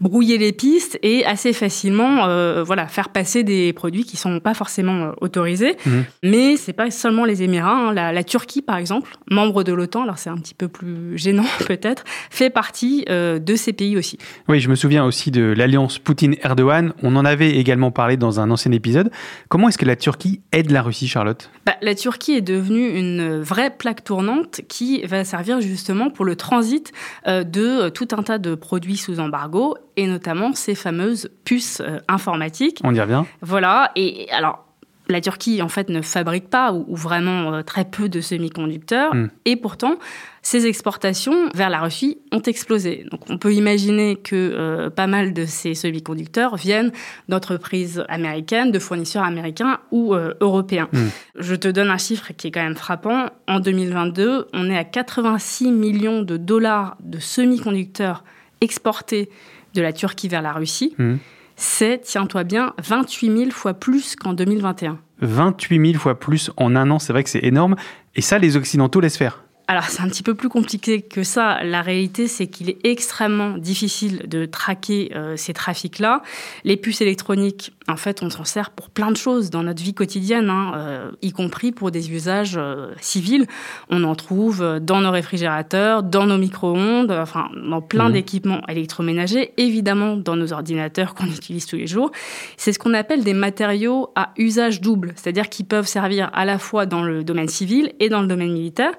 Brouiller 0.00 0.38
les 0.38 0.52
pistes 0.52 0.98
et 1.02 1.24
assez 1.24 1.52
facilement 1.52 2.26
euh, 2.26 2.62
voilà 2.62 2.86
faire 2.86 3.08
passer 3.08 3.42
des 3.42 3.72
produits 3.72 4.04
qui 4.04 4.16
sont 4.16 4.40
pas 4.40 4.54
forcément 4.54 5.04
euh, 5.04 5.12
autorisés. 5.20 5.76
Mhm. 5.86 6.04
Mais 6.22 6.56
c'est 6.56 6.72
pas 6.72 6.90
seulement 6.90 7.24
les 7.24 7.42
Émirats. 7.42 7.88
Hein. 7.88 7.92
La, 7.92 8.24
Turquie, 8.24 8.62
par 8.62 8.76
exemple, 8.76 9.10
membre 9.30 9.64
de 9.64 9.72
l'OTAN, 9.72 10.02
alors 10.02 10.18
c'est 10.18 10.30
un 10.30 10.36
petit 10.36 10.54
peu 10.54 10.68
plus 10.68 11.16
gênant 11.18 11.44
peut-être, 11.66 12.04
fait 12.30 12.50
partie 12.50 13.04
euh, 13.08 13.38
de 13.38 13.54
ces 13.54 13.72
pays 13.72 13.96
aussi. 13.96 14.18
Oui, 14.48 14.60
je 14.60 14.68
me 14.68 14.74
souviens 14.74 15.04
aussi 15.04 15.30
de 15.30 15.42
l'alliance 15.42 15.98
Poutine-Erdogan. 15.98 16.92
On 17.02 17.16
en 17.16 17.24
avait 17.24 17.56
également 17.56 17.90
parlé 17.90 18.16
dans 18.16 18.40
un 18.40 18.50
ancien 18.50 18.72
épisode. 18.72 19.10
Comment 19.48 19.68
est-ce 19.68 19.78
que 19.78 19.84
la 19.84 19.96
Turquie 19.96 20.40
aide 20.52 20.70
la 20.70 20.82
Russie, 20.82 21.08
Charlotte? 21.08 21.50
Bah, 21.66 21.74
La 21.82 21.94
Turquie 21.94 22.32
est 22.32 22.40
devenue 22.40 22.98
une 22.98 23.40
vraie 23.40 23.70
plaque 23.70 24.04
tournante 24.04 24.62
qui 24.68 25.02
va 25.02 25.24
servir 25.24 25.60
justement 25.60 26.10
pour 26.10 26.24
le 26.24 26.36
transit 26.36 26.92
de 27.26 27.88
tout 27.88 28.08
un 28.12 28.22
tas 28.22 28.38
de 28.38 28.54
produits 28.54 28.96
sous 28.96 29.20
embargo 29.20 29.76
et 29.96 30.06
notamment 30.06 30.52
ces 30.54 30.74
fameuses 30.74 31.30
puces 31.44 31.80
euh, 31.80 31.98
informatiques. 32.08 32.80
On 32.84 32.94
y 32.94 33.00
revient. 33.00 33.22
Voilà. 33.40 33.92
Et 33.96 34.26
alors, 34.30 34.64
la 35.08 35.20
Turquie, 35.20 35.60
en 35.60 35.68
fait, 35.68 35.90
ne 35.90 36.00
fabrique 36.00 36.48
pas 36.48 36.72
ou, 36.72 36.96
vraiment 36.96 37.52
euh, 37.52 37.62
très 37.62 37.84
peu 37.84 38.08
de 38.08 38.20
semi-conducteurs. 38.20 39.14
Hmm. 39.14 39.28
Et 39.44 39.56
pourtant, 39.56 39.98
ces 40.40 40.66
exportations 40.66 41.48
vers 41.54 41.68
la 41.68 41.80
Russie 41.80 42.18
ont 42.32 42.40
explosé. 42.40 43.06
Donc, 43.10 43.20
on 43.28 43.36
peut 43.36 43.52
imaginer 43.52 44.16
que 44.16 44.34
euh, 44.34 44.90
pas 44.90 45.06
mal 45.06 45.34
de 45.34 45.44
ces 45.44 45.74
semi-conducteurs 45.74 46.56
viennent 46.56 46.90
d'entreprises 47.28 48.04
américaines, 48.08 48.72
de 48.72 48.78
fournisseurs 48.78 49.24
américains 49.24 49.78
ou 49.90 50.14
européens. 50.14 50.88
Hmm. 50.92 51.08
Je 51.38 51.54
te 51.54 51.68
donne 51.68 51.90
un 51.90 51.98
chiffre 51.98 52.32
qui 52.36 52.48
est 52.48 52.50
quand 52.50 52.62
même 52.62 52.76
frappant. 52.76 53.26
En 53.46 53.60
2022, 53.60 54.48
on 54.54 54.70
est 54.70 54.78
à 54.78 54.84
86 54.84 55.70
millions 55.70 56.22
de 56.22 56.38
dollars 56.38 56.96
de 57.00 57.18
semi-conducteurs 57.18 58.24
exportés 58.62 59.28
de 59.74 59.82
la 59.82 59.92
Turquie 59.92 60.28
vers 60.28 60.42
la 60.42 60.52
Russie, 60.52 60.94
mmh. 60.98 61.14
c'est, 61.56 62.00
tiens-toi 62.02 62.44
bien, 62.44 62.74
28 62.82 63.36
000 63.36 63.50
fois 63.50 63.74
plus 63.74 64.16
qu'en 64.16 64.32
2021. 64.32 64.98
28 65.20 65.92
000 65.92 65.98
fois 66.00 66.18
plus 66.18 66.50
en 66.56 66.76
un 66.76 66.90
an, 66.90 66.98
c'est 66.98 67.12
vrai 67.12 67.24
que 67.24 67.30
c'est 67.30 67.44
énorme. 67.44 67.76
Et 68.14 68.20
ça, 68.20 68.38
les 68.38 68.56
Occidentaux 68.56 69.00
laissent 69.00 69.16
faire. 69.16 69.44
Alors 69.66 69.84
c'est 69.84 70.02
un 70.02 70.08
petit 70.08 70.22
peu 70.22 70.34
plus 70.34 70.50
compliqué 70.50 71.00
que 71.00 71.22
ça. 71.22 71.64
La 71.64 71.80
réalité, 71.80 72.28
c'est 72.28 72.48
qu'il 72.48 72.68
est 72.68 72.76
extrêmement 72.84 73.56
difficile 73.56 74.24
de 74.26 74.44
traquer 74.44 75.12
euh, 75.14 75.36
ces 75.36 75.54
trafics-là. 75.54 76.22
Les 76.64 76.76
puces 76.76 77.00
électroniques, 77.00 77.72
en 77.88 77.96
fait, 77.96 78.22
on 78.22 78.30
s'en 78.30 78.44
sert 78.44 78.70
pour 78.70 78.88
plein 78.88 79.10
de 79.10 79.16
choses 79.16 79.50
dans 79.50 79.62
notre 79.62 79.82
vie 79.82 79.94
quotidienne, 79.94 80.48
hein, 80.48 80.72
euh, 80.76 81.10
y 81.20 81.32
compris 81.32 81.70
pour 81.70 81.90
des 81.90 82.10
usages 82.12 82.54
euh, 82.56 82.92
civils. 83.00 83.46
On 83.90 84.04
en 84.04 84.14
trouve 84.14 84.80
dans 84.80 85.00
nos 85.00 85.10
réfrigérateurs, 85.10 86.02
dans 86.02 86.26
nos 86.26 86.38
micro-ondes, 86.38 87.10
enfin 87.10 87.48
dans 87.54 87.82
plein 87.82 88.08
mmh. 88.08 88.12
d'équipements 88.12 88.60
électroménagers, 88.68 89.52
évidemment 89.56 90.16
dans 90.16 90.36
nos 90.36 90.52
ordinateurs 90.52 91.14
qu'on 91.14 91.26
utilise 91.26 91.66
tous 91.66 91.76
les 91.76 91.86
jours. 91.86 92.10
C'est 92.56 92.72
ce 92.72 92.78
qu'on 92.78 92.94
appelle 92.94 93.22
des 93.22 93.34
matériaux 93.34 94.10
à 94.14 94.32
usage 94.38 94.80
double, 94.80 95.12
c'est-à-dire 95.16 95.48
qui 95.48 95.64
peuvent 95.64 95.86
servir 95.86 96.30
à 96.32 96.44
la 96.44 96.58
fois 96.58 96.86
dans 96.86 97.02
le 97.02 97.22
domaine 97.22 97.48
civil 97.48 97.92
et 98.00 98.08
dans 98.08 98.22
le 98.22 98.26
domaine 98.26 98.52
militaire. 98.52 98.92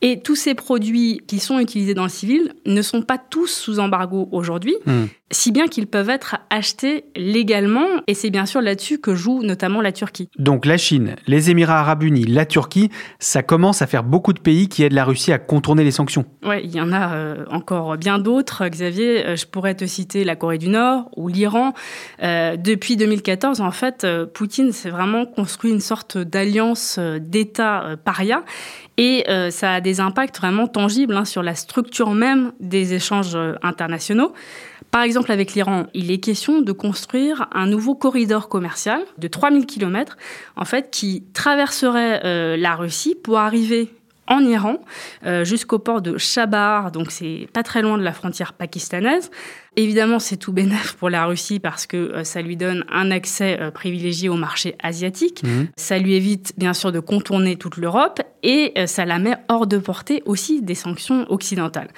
Et 0.00 0.20
tous 0.20 0.36
ces 0.36 0.54
produits 0.54 1.20
qui 1.26 1.40
sont 1.40 1.58
utilisés 1.58 1.94
dans 1.94 2.04
le 2.04 2.08
civil 2.08 2.54
ne 2.66 2.82
sont 2.82 3.02
pas 3.02 3.18
tous 3.18 3.48
sous 3.48 3.80
embargo 3.80 4.28
aujourd'hui, 4.30 4.76
hmm. 4.86 5.06
si 5.32 5.50
bien 5.50 5.66
qu'ils 5.66 5.88
peuvent 5.88 6.10
être 6.10 6.36
achetés 6.50 7.04
légalement. 7.16 7.88
Et 8.06 8.14
c'est 8.18 8.30
bien 8.30 8.46
sûr 8.46 8.60
là-dessus 8.60 8.98
que 8.98 9.14
joue 9.14 9.42
notamment 9.42 9.80
la 9.80 9.92
Turquie. 9.92 10.28
Donc 10.38 10.66
la 10.66 10.76
Chine, 10.76 11.16
les 11.26 11.50
Émirats 11.50 11.80
arabes 11.80 12.02
unis, 12.02 12.24
la 12.24 12.44
Turquie, 12.44 12.90
ça 13.18 13.42
commence 13.42 13.80
à 13.80 13.86
faire 13.86 14.02
beaucoup 14.02 14.32
de 14.32 14.40
pays 14.40 14.68
qui 14.68 14.82
aident 14.82 14.92
la 14.92 15.04
Russie 15.04 15.32
à 15.32 15.38
contourner 15.38 15.84
les 15.84 15.90
sanctions. 15.92 16.24
Oui, 16.44 16.56
il 16.64 16.74
y 16.74 16.80
en 16.80 16.92
a 16.92 17.14
euh, 17.14 17.44
encore 17.50 17.96
bien 17.96 18.18
d'autres. 18.18 18.66
Xavier, 18.68 19.24
euh, 19.24 19.36
je 19.36 19.46
pourrais 19.46 19.74
te 19.74 19.86
citer 19.86 20.24
la 20.24 20.36
Corée 20.36 20.58
du 20.58 20.68
Nord 20.68 21.08
ou 21.16 21.28
l'Iran. 21.28 21.72
Euh, 22.22 22.56
depuis 22.56 22.96
2014, 22.96 23.60
en 23.60 23.70
fait, 23.70 24.06
Poutine 24.34 24.72
s'est 24.72 24.90
vraiment 24.90 25.24
construit 25.24 25.70
une 25.70 25.80
sorte 25.80 26.18
d'alliance 26.18 26.98
d'États 26.98 27.96
paria. 28.04 28.42
Et 28.98 29.24
euh, 29.28 29.50
ça 29.50 29.74
a 29.74 29.80
des 29.80 30.00
impacts 30.00 30.36
vraiment 30.38 30.66
tangibles 30.66 31.16
hein, 31.16 31.24
sur 31.24 31.42
la 31.42 31.54
structure 31.54 32.10
même 32.10 32.52
des 32.58 32.94
échanges 32.94 33.36
euh, 33.36 33.54
internationaux. 33.62 34.34
Par 34.90 35.02
exemple, 35.02 35.30
avec 35.30 35.54
l'Iran, 35.54 35.86
il 35.94 36.10
est 36.10 36.18
question 36.18 36.60
de 36.62 36.72
construire 36.72 37.46
un 37.52 37.66
nouveau 37.66 37.94
corridor 37.94 38.48
commercial 38.48 39.00
de 39.16 39.28
3000 39.28 39.66
km, 39.66 40.16
en 40.56 40.64
fait, 40.64 40.90
qui 40.90 41.24
traverserait 41.32 42.22
euh, 42.24 42.56
la 42.56 42.74
Russie 42.74 43.14
pour 43.14 43.38
arriver 43.38 43.88
en 44.28 44.40
Iran 44.40 44.78
jusqu'au 45.42 45.78
port 45.78 46.02
de 46.02 46.18
Shabar, 46.18 46.92
donc 46.92 47.10
c'est 47.10 47.48
pas 47.52 47.62
très 47.62 47.82
loin 47.82 47.98
de 47.98 48.02
la 48.02 48.12
frontière 48.12 48.52
pakistanaise. 48.52 49.30
Évidemment, 49.78 50.18
c'est 50.18 50.36
tout 50.36 50.52
bénéf 50.52 50.94
pour 50.94 51.08
la 51.08 51.24
Russie 51.26 51.60
parce 51.60 51.86
que 51.86 51.96
euh, 51.96 52.24
ça 52.24 52.42
lui 52.42 52.56
donne 52.56 52.84
un 52.90 53.12
accès 53.12 53.60
euh, 53.60 53.70
privilégié 53.70 54.28
au 54.28 54.34
marché 54.34 54.74
asiatique. 54.82 55.44
Mhm. 55.44 55.68
Ça 55.76 55.98
lui 55.98 56.14
évite 56.14 56.52
bien 56.58 56.74
sûr 56.74 56.90
de 56.90 56.98
contourner 56.98 57.54
toute 57.54 57.76
l'Europe 57.76 58.20
et 58.42 58.72
euh, 58.76 58.88
ça 58.88 59.04
la 59.04 59.20
met 59.20 59.36
hors 59.48 59.68
de 59.68 59.78
portée 59.78 60.24
aussi 60.26 60.62
des 60.62 60.74
sanctions 60.74 61.30
occidentales. 61.30 61.90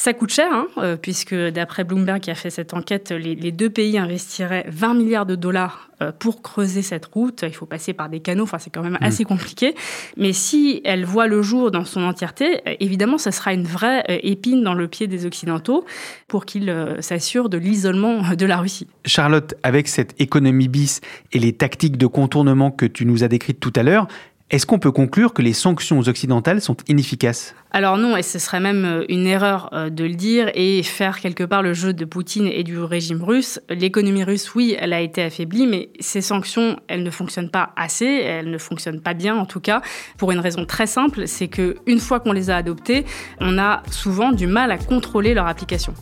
Ça 0.00 0.14
coûte 0.14 0.32
cher, 0.32 0.50
hein, 0.50 0.66
euh, 0.78 0.96
puisque 0.96 1.34
d'après 1.34 1.84
Bloomberg 1.84 2.20
qui 2.20 2.30
a 2.30 2.34
fait 2.34 2.48
cette 2.48 2.72
enquête, 2.72 3.10
les, 3.10 3.52
deux 3.52 3.68
pays 3.68 3.98
investiraient 3.98 4.64
20 4.66 4.94
milliards 4.94 5.26
de 5.26 5.34
dollars 5.34 5.90
euh, 6.00 6.10
pour 6.10 6.40
creuser 6.40 6.80
cette 6.80 7.04
route. 7.04 7.44
Il 7.46 7.52
faut 7.52 7.66
passer 7.66 7.92
par 7.92 8.08
des 8.08 8.20
canaux, 8.20 8.44
enfin 8.44 8.56
c'est 8.58 8.70
quand 8.70 8.82
même 8.82 8.94
mm. 8.94 9.04
assez 9.04 9.24
compliqué. 9.24 9.74
Mais 10.16 10.32
si 10.32 10.80
elle 10.86 11.04
voit 11.04 11.26
le 11.26 11.42
jour 11.42 11.70
dans 11.70 11.84
son 11.84 12.02
entièreté, 12.02 12.66
euh, 12.66 12.76
évidemment, 12.80 13.18
ça 13.18 13.30
sera 13.30 13.52
une 13.52 13.64
vraie 13.64 14.02
épine 14.22 14.64
dans 14.64 14.72
le 14.72 14.88
pied 14.88 15.06
des 15.06 15.26
Occidentaux 15.26 15.84
pour 16.28 16.46
qu'ils 16.46 16.74
s'assurent 17.00 17.50
de 17.50 17.58
l'isolement 17.58 18.22
de 18.34 18.46
la 18.46 18.56
Russie. 18.56 18.86
Charlotte, 19.04 19.52
avec 19.62 19.86
cette 19.86 20.18
économie 20.18 20.68
bis 20.68 21.02
et 21.32 21.38
les 21.38 21.52
tactiques 21.52 21.98
de 21.98 22.06
contournement 22.06 22.70
que 22.70 22.86
tu 22.86 23.04
nous 23.04 23.22
as 23.22 23.28
décrites 23.28 23.60
tout 23.60 23.72
à 23.76 23.82
l'heure, 23.82 24.08
Est-ce 24.50 24.66
qu'on 24.66 24.80
peut 24.80 24.90
conclure 24.90 25.32
que 25.32 25.42
les 25.42 25.52
sanctions 25.52 26.00
occidentales 26.00 26.60
sont 26.60 26.76
inefficaces? 26.88 27.54
Alors 27.70 27.96
non, 27.98 28.16
et 28.16 28.22
ce 28.22 28.40
serait 28.40 28.58
même 28.58 28.84
euh, 28.84 29.04
une 29.08 29.28
erreur 29.28 29.70
euh, 29.72 29.90
de 29.90 30.02
le 30.02 30.14
dire 30.14 30.50
et 30.54 30.82
faire 30.82 31.20
quelque 31.20 31.44
part 31.44 31.62
le 31.62 31.72
jeu 31.72 31.92
de 31.92 32.04
Poutine 32.04 32.48
et 32.48 32.64
du 32.64 32.80
régime 32.80 33.22
russe. 33.22 33.60
L'économie 33.68 34.24
russe, 34.24 34.52
oui, 34.56 34.74
elle 34.76 34.92
a 34.92 35.00
été 35.00 35.22
affaiblie, 35.22 35.68
mais 35.68 35.90
ces 36.00 36.20
sanctions, 36.20 36.80
elles 36.88 37.04
ne 37.04 37.10
fonctionnent 37.12 37.50
pas 37.50 37.70
assez, 37.76 38.06
elles 38.06 38.50
ne 38.50 38.58
fonctionnent 38.58 39.00
pas 39.00 39.14
bien 39.14 39.36
en 39.36 39.46
tout 39.46 39.60
cas, 39.60 39.82
pour 40.18 40.32
une 40.32 40.40
raison 40.40 40.64
très 40.64 40.88
simple, 40.88 41.28
c'est 41.28 41.46
que 41.46 41.76
une 41.86 42.00
fois 42.00 42.18
qu'on 42.18 42.32
les 42.32 42.50
a 42.50 42.56
adoptées, 42.56 43.06
on 43.38 43.56
a 43.56 43.84
souvent 43.92 44.32
du 44.32 44.48
mal 44.48 44.72
à 44.72 44.78
contrôler 44.78 45.32
leur 45.32 45.46
application. 45.46 45.94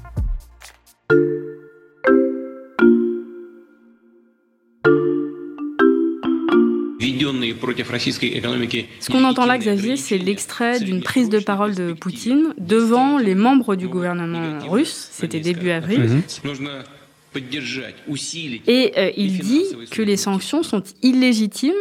Ce 9.00 9.10
qu'on 9.10 9.24
entend 9.24 9.46
là, 9.46 9.58
Xavier, 9.58 9.96
c'est 9.96 10.18
l'extrait 10.18 10.80
d'une 10.80 11.02
prise 11.02 11.28
de 11.28 11.38
parole 11.38 11.74
de 11.74 11.92
Poutine 11.92 12.54
devant 12.58 13.18
les 13.18 13.34
membres 13.34 13.76
du 13.76 13.88
gouvernement 13.88 14.58
russe, 14.68 15.08
c'était 15.12 15.40
début 15.40 15.70
avril. 15.70 16.22
Et 18.66 18.92
euh, 18.96 19.10
il 19.16 19.38
dit 19.38 19.64
que 19.90 20.02
les 20.02 20.16
sanctions 20.16 20.62
sont 20.62 20.82
illégitimes 21.02 21.74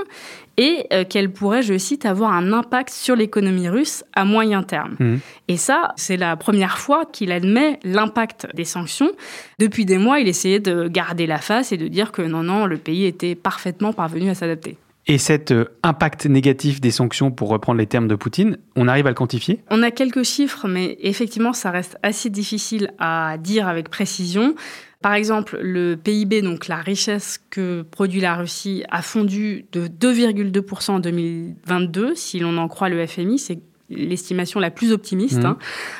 et 0.57 0.87
euh, 0.91 1.03
qu'elles 1.03 1.31
pourraient, 1.31 1.61
je 1.61 1.77
cite, 1.77 2.05
avoir 2.05 2.33
un 2.33 2.51
impact 2.51 2.89
sur 2.89 3.15
l'économie 3.15 3.69
russe 3.69 4.03
à 4.13 4.25
moyen 4.25 4.63
terme. 4.63 4.95
Mhm. 4.99 5.19
Et 5.47 5.57
ça, 5.57 5.93
c'est 5.95 6.17
la 6.17 6.35
première 6.35 6.79
fois 6.79 7.05
qu'il 7.05 7.31
admet 7.31 7.79
l'impact 7.83 8.47
des 8.55 8.65
sanctions. 8.65 9.11
Depuis 9.59 9.85
des 9.85 9.97
mois, 9.97 10.19
il 10.19 10.27
essayait 10.27 10.59
de 10.59 10.87
garder 10.87 11.27
la 11.27 11.37
face 11.37 11.71
et 11.71 11.77
de 11.77 11.87
dire 11.87 12.11
que 12.11 12.23
non, 12.23 12.43
non, 12.43 12.65
le 12.65 12.77
pays 12.77 13.05
était 13.05 13.35
parfaitement 13.35 13.93
parvenu 13.93 14.29
à 14.29 14.35
s'adapter. 14.35 14.77
Et 15.09 15.17
cet 15.17 15.51
euh, 15.51 15.65
impact 15.83 16.25
négatif 16.25 16.81
des 16.81 16.91
sanctions, 16.91 17.31
pour 17.31 17.47
reprendre 17.49 17.79
les 17.79 17.87
termes 17.87 18.09
de 18.09 18.15
Poutine, 18.15 18.57
on 18.75 18.89
arrive 18.89 19.07
à 19.07 19.09
le 19.09 19.15
quantifier? 19.15 19.61
On 19.69 19.81
a 19.81 19.89
quelques 19.89 20.23
chiffres, 20.23 20.67
mais 20.67 20.97
effectivement, 20.99 21.53
ça 21.53 21.71
reste 21.71 21.97
assez 22.03 22.29
difficile 22.29 22.91
à 22.99 23.37
dire 23.37 23.67
avec 23.67 23.89
précision. 23.89 24.55
Par 25.01 25.13
exemple, 25.13 25.57
le 25.61 25.95
PIB, 25.95 26.41
donc 26.41 26.67
la 26.67 26.77
richesse 26.77 27.39
que 27.49 27.83
produit 27.83 28.19
la 28.19 28.35
Russie, 28.35 28.83
a 28.89 29.01
fondu 29.01 29.65
de 29.71 29.87
2,2% 29.87 30.91
en 30.91 30.99
2022, 30.99 32.13
si 32.15 32.39
l'on 32.39 32.57
en 32.57 32.67
croit 32.67 32.89
le 32.89 33.05
FMI. 33.05 33.39
C'est 33.39 33.59
l'estimation 33.89 34.59
la 34.59 34.71
plus 34.71 34.91
optimiste. 34.91 35.43
Mmh. 35.43 35.45
Hein. 35.45 35.57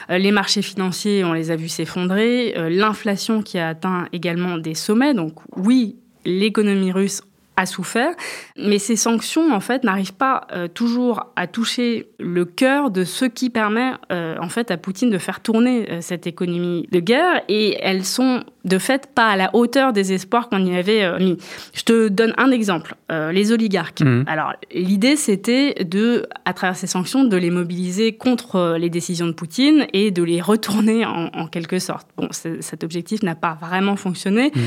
Euh, 0.09 0.17
les 0.17 0.31
marchés 0.31 0.61
financiers, 0.61 1.23
on 1.23 1.33
les 1.33 1.51
a 1.51 1.55
vus 1.55 1.69
s'effondrer. 1.69 2.55
Euh, 2.57 2.69
l'inflation 2.69 3.41
qui 3.41 3.57
a 3.57 3.69
atteint 3.69 4.07
également 4.11 4.57
des 4.57 4.73
sommets. 4.73 5.13
Donc 5.13 5.35
oui, 5.55 5.95
l'économie 6.25 6.91
russe 6.91 7.21
a 7.57 7.65
souffert. 7.65 8.13
Mais 8.55 8.79
ces 8.79 8.95
sanctions, 8.95 9.51
en 9.51 9.59
fait, 9.59 9.83
n'arrivent 9.83 10.13
pas 10.13 10.47
euh, 10.53 10.67
toujours 10.67 11.33
à 11.35 11.47
toucher 11.47 12.07
le 12.19 12.45
cœur 12.45 12.91
de 12.91 13.03
ce 13.03 13.25
qui 13.25 13.49
permet, 13.49 13.91
euh, 14.11 14.37
en 14.39 14.47
fait, 14.47 14.71
à 14.71 14.77
Poutine 14.77 15.09
de 15.09 15.17
faire 15.17 15.41
tourner 15.41 15.91
euh, 15.91 15.97
cette 16.01 16.27
économie 16.27 16.87
de 16.91 16.99
guerre. 16.99 17.41
Et 17.49 17.75
elles 17.81 18.05
sont, 18.05 18.43
de 18.63 18.77
fait, 18.77 19.09
pas 19.13 19.27
à 19.27 19.35
la 19.35 19.53
hauteur 19.55 19.91
des 19.91 20.13
espoirs 20.13 20.49
qu'on 20.49 20.63
y 20.65 20.77
avait 20.77 21.19
mis. 21.19 21.37
Je 21.73 21.83
te 21.83 22.07
donne 22.07 22.33
un 22.37 22.51
exemple. 22.51 22.95
les 23.09 23.51
oligarques. 23.51 24.01
Mmh. 24.01 24.25
Alors, 24.27 24.53
l'idée, 24.71 25.15
c'était 25.15 25.83
de, 25.83 26.27
à 26.45 26.53
travers 26.53 26.75
ces 26.75 26.87
sanctions, 26.87 27.23
de 27.23 27.37
les 27.37 27.49
mobiliser 27.49 28.13
contre 28.13 28.77
les 28.79 28.89
décisions 28.89 29.25
de 29.25 29.31
Poutine 29.31 29.87
et 29.93 30.11
de 30.11 30.21
les 30.21 30.41
retourner 30.41 31.05
en, 31.05 31.47
quelque 31.47 31.79
sorte. 31.79 32.07
Bon, 32.17 32.27
cet 32.31 32.83
objectif 32.83 33.23
n'a 33.23 33.35
pas 33.35 33.57
vraiment 33.59 33.95
fonctionné. 33.95 34.51
Mmh. 34.53 34.59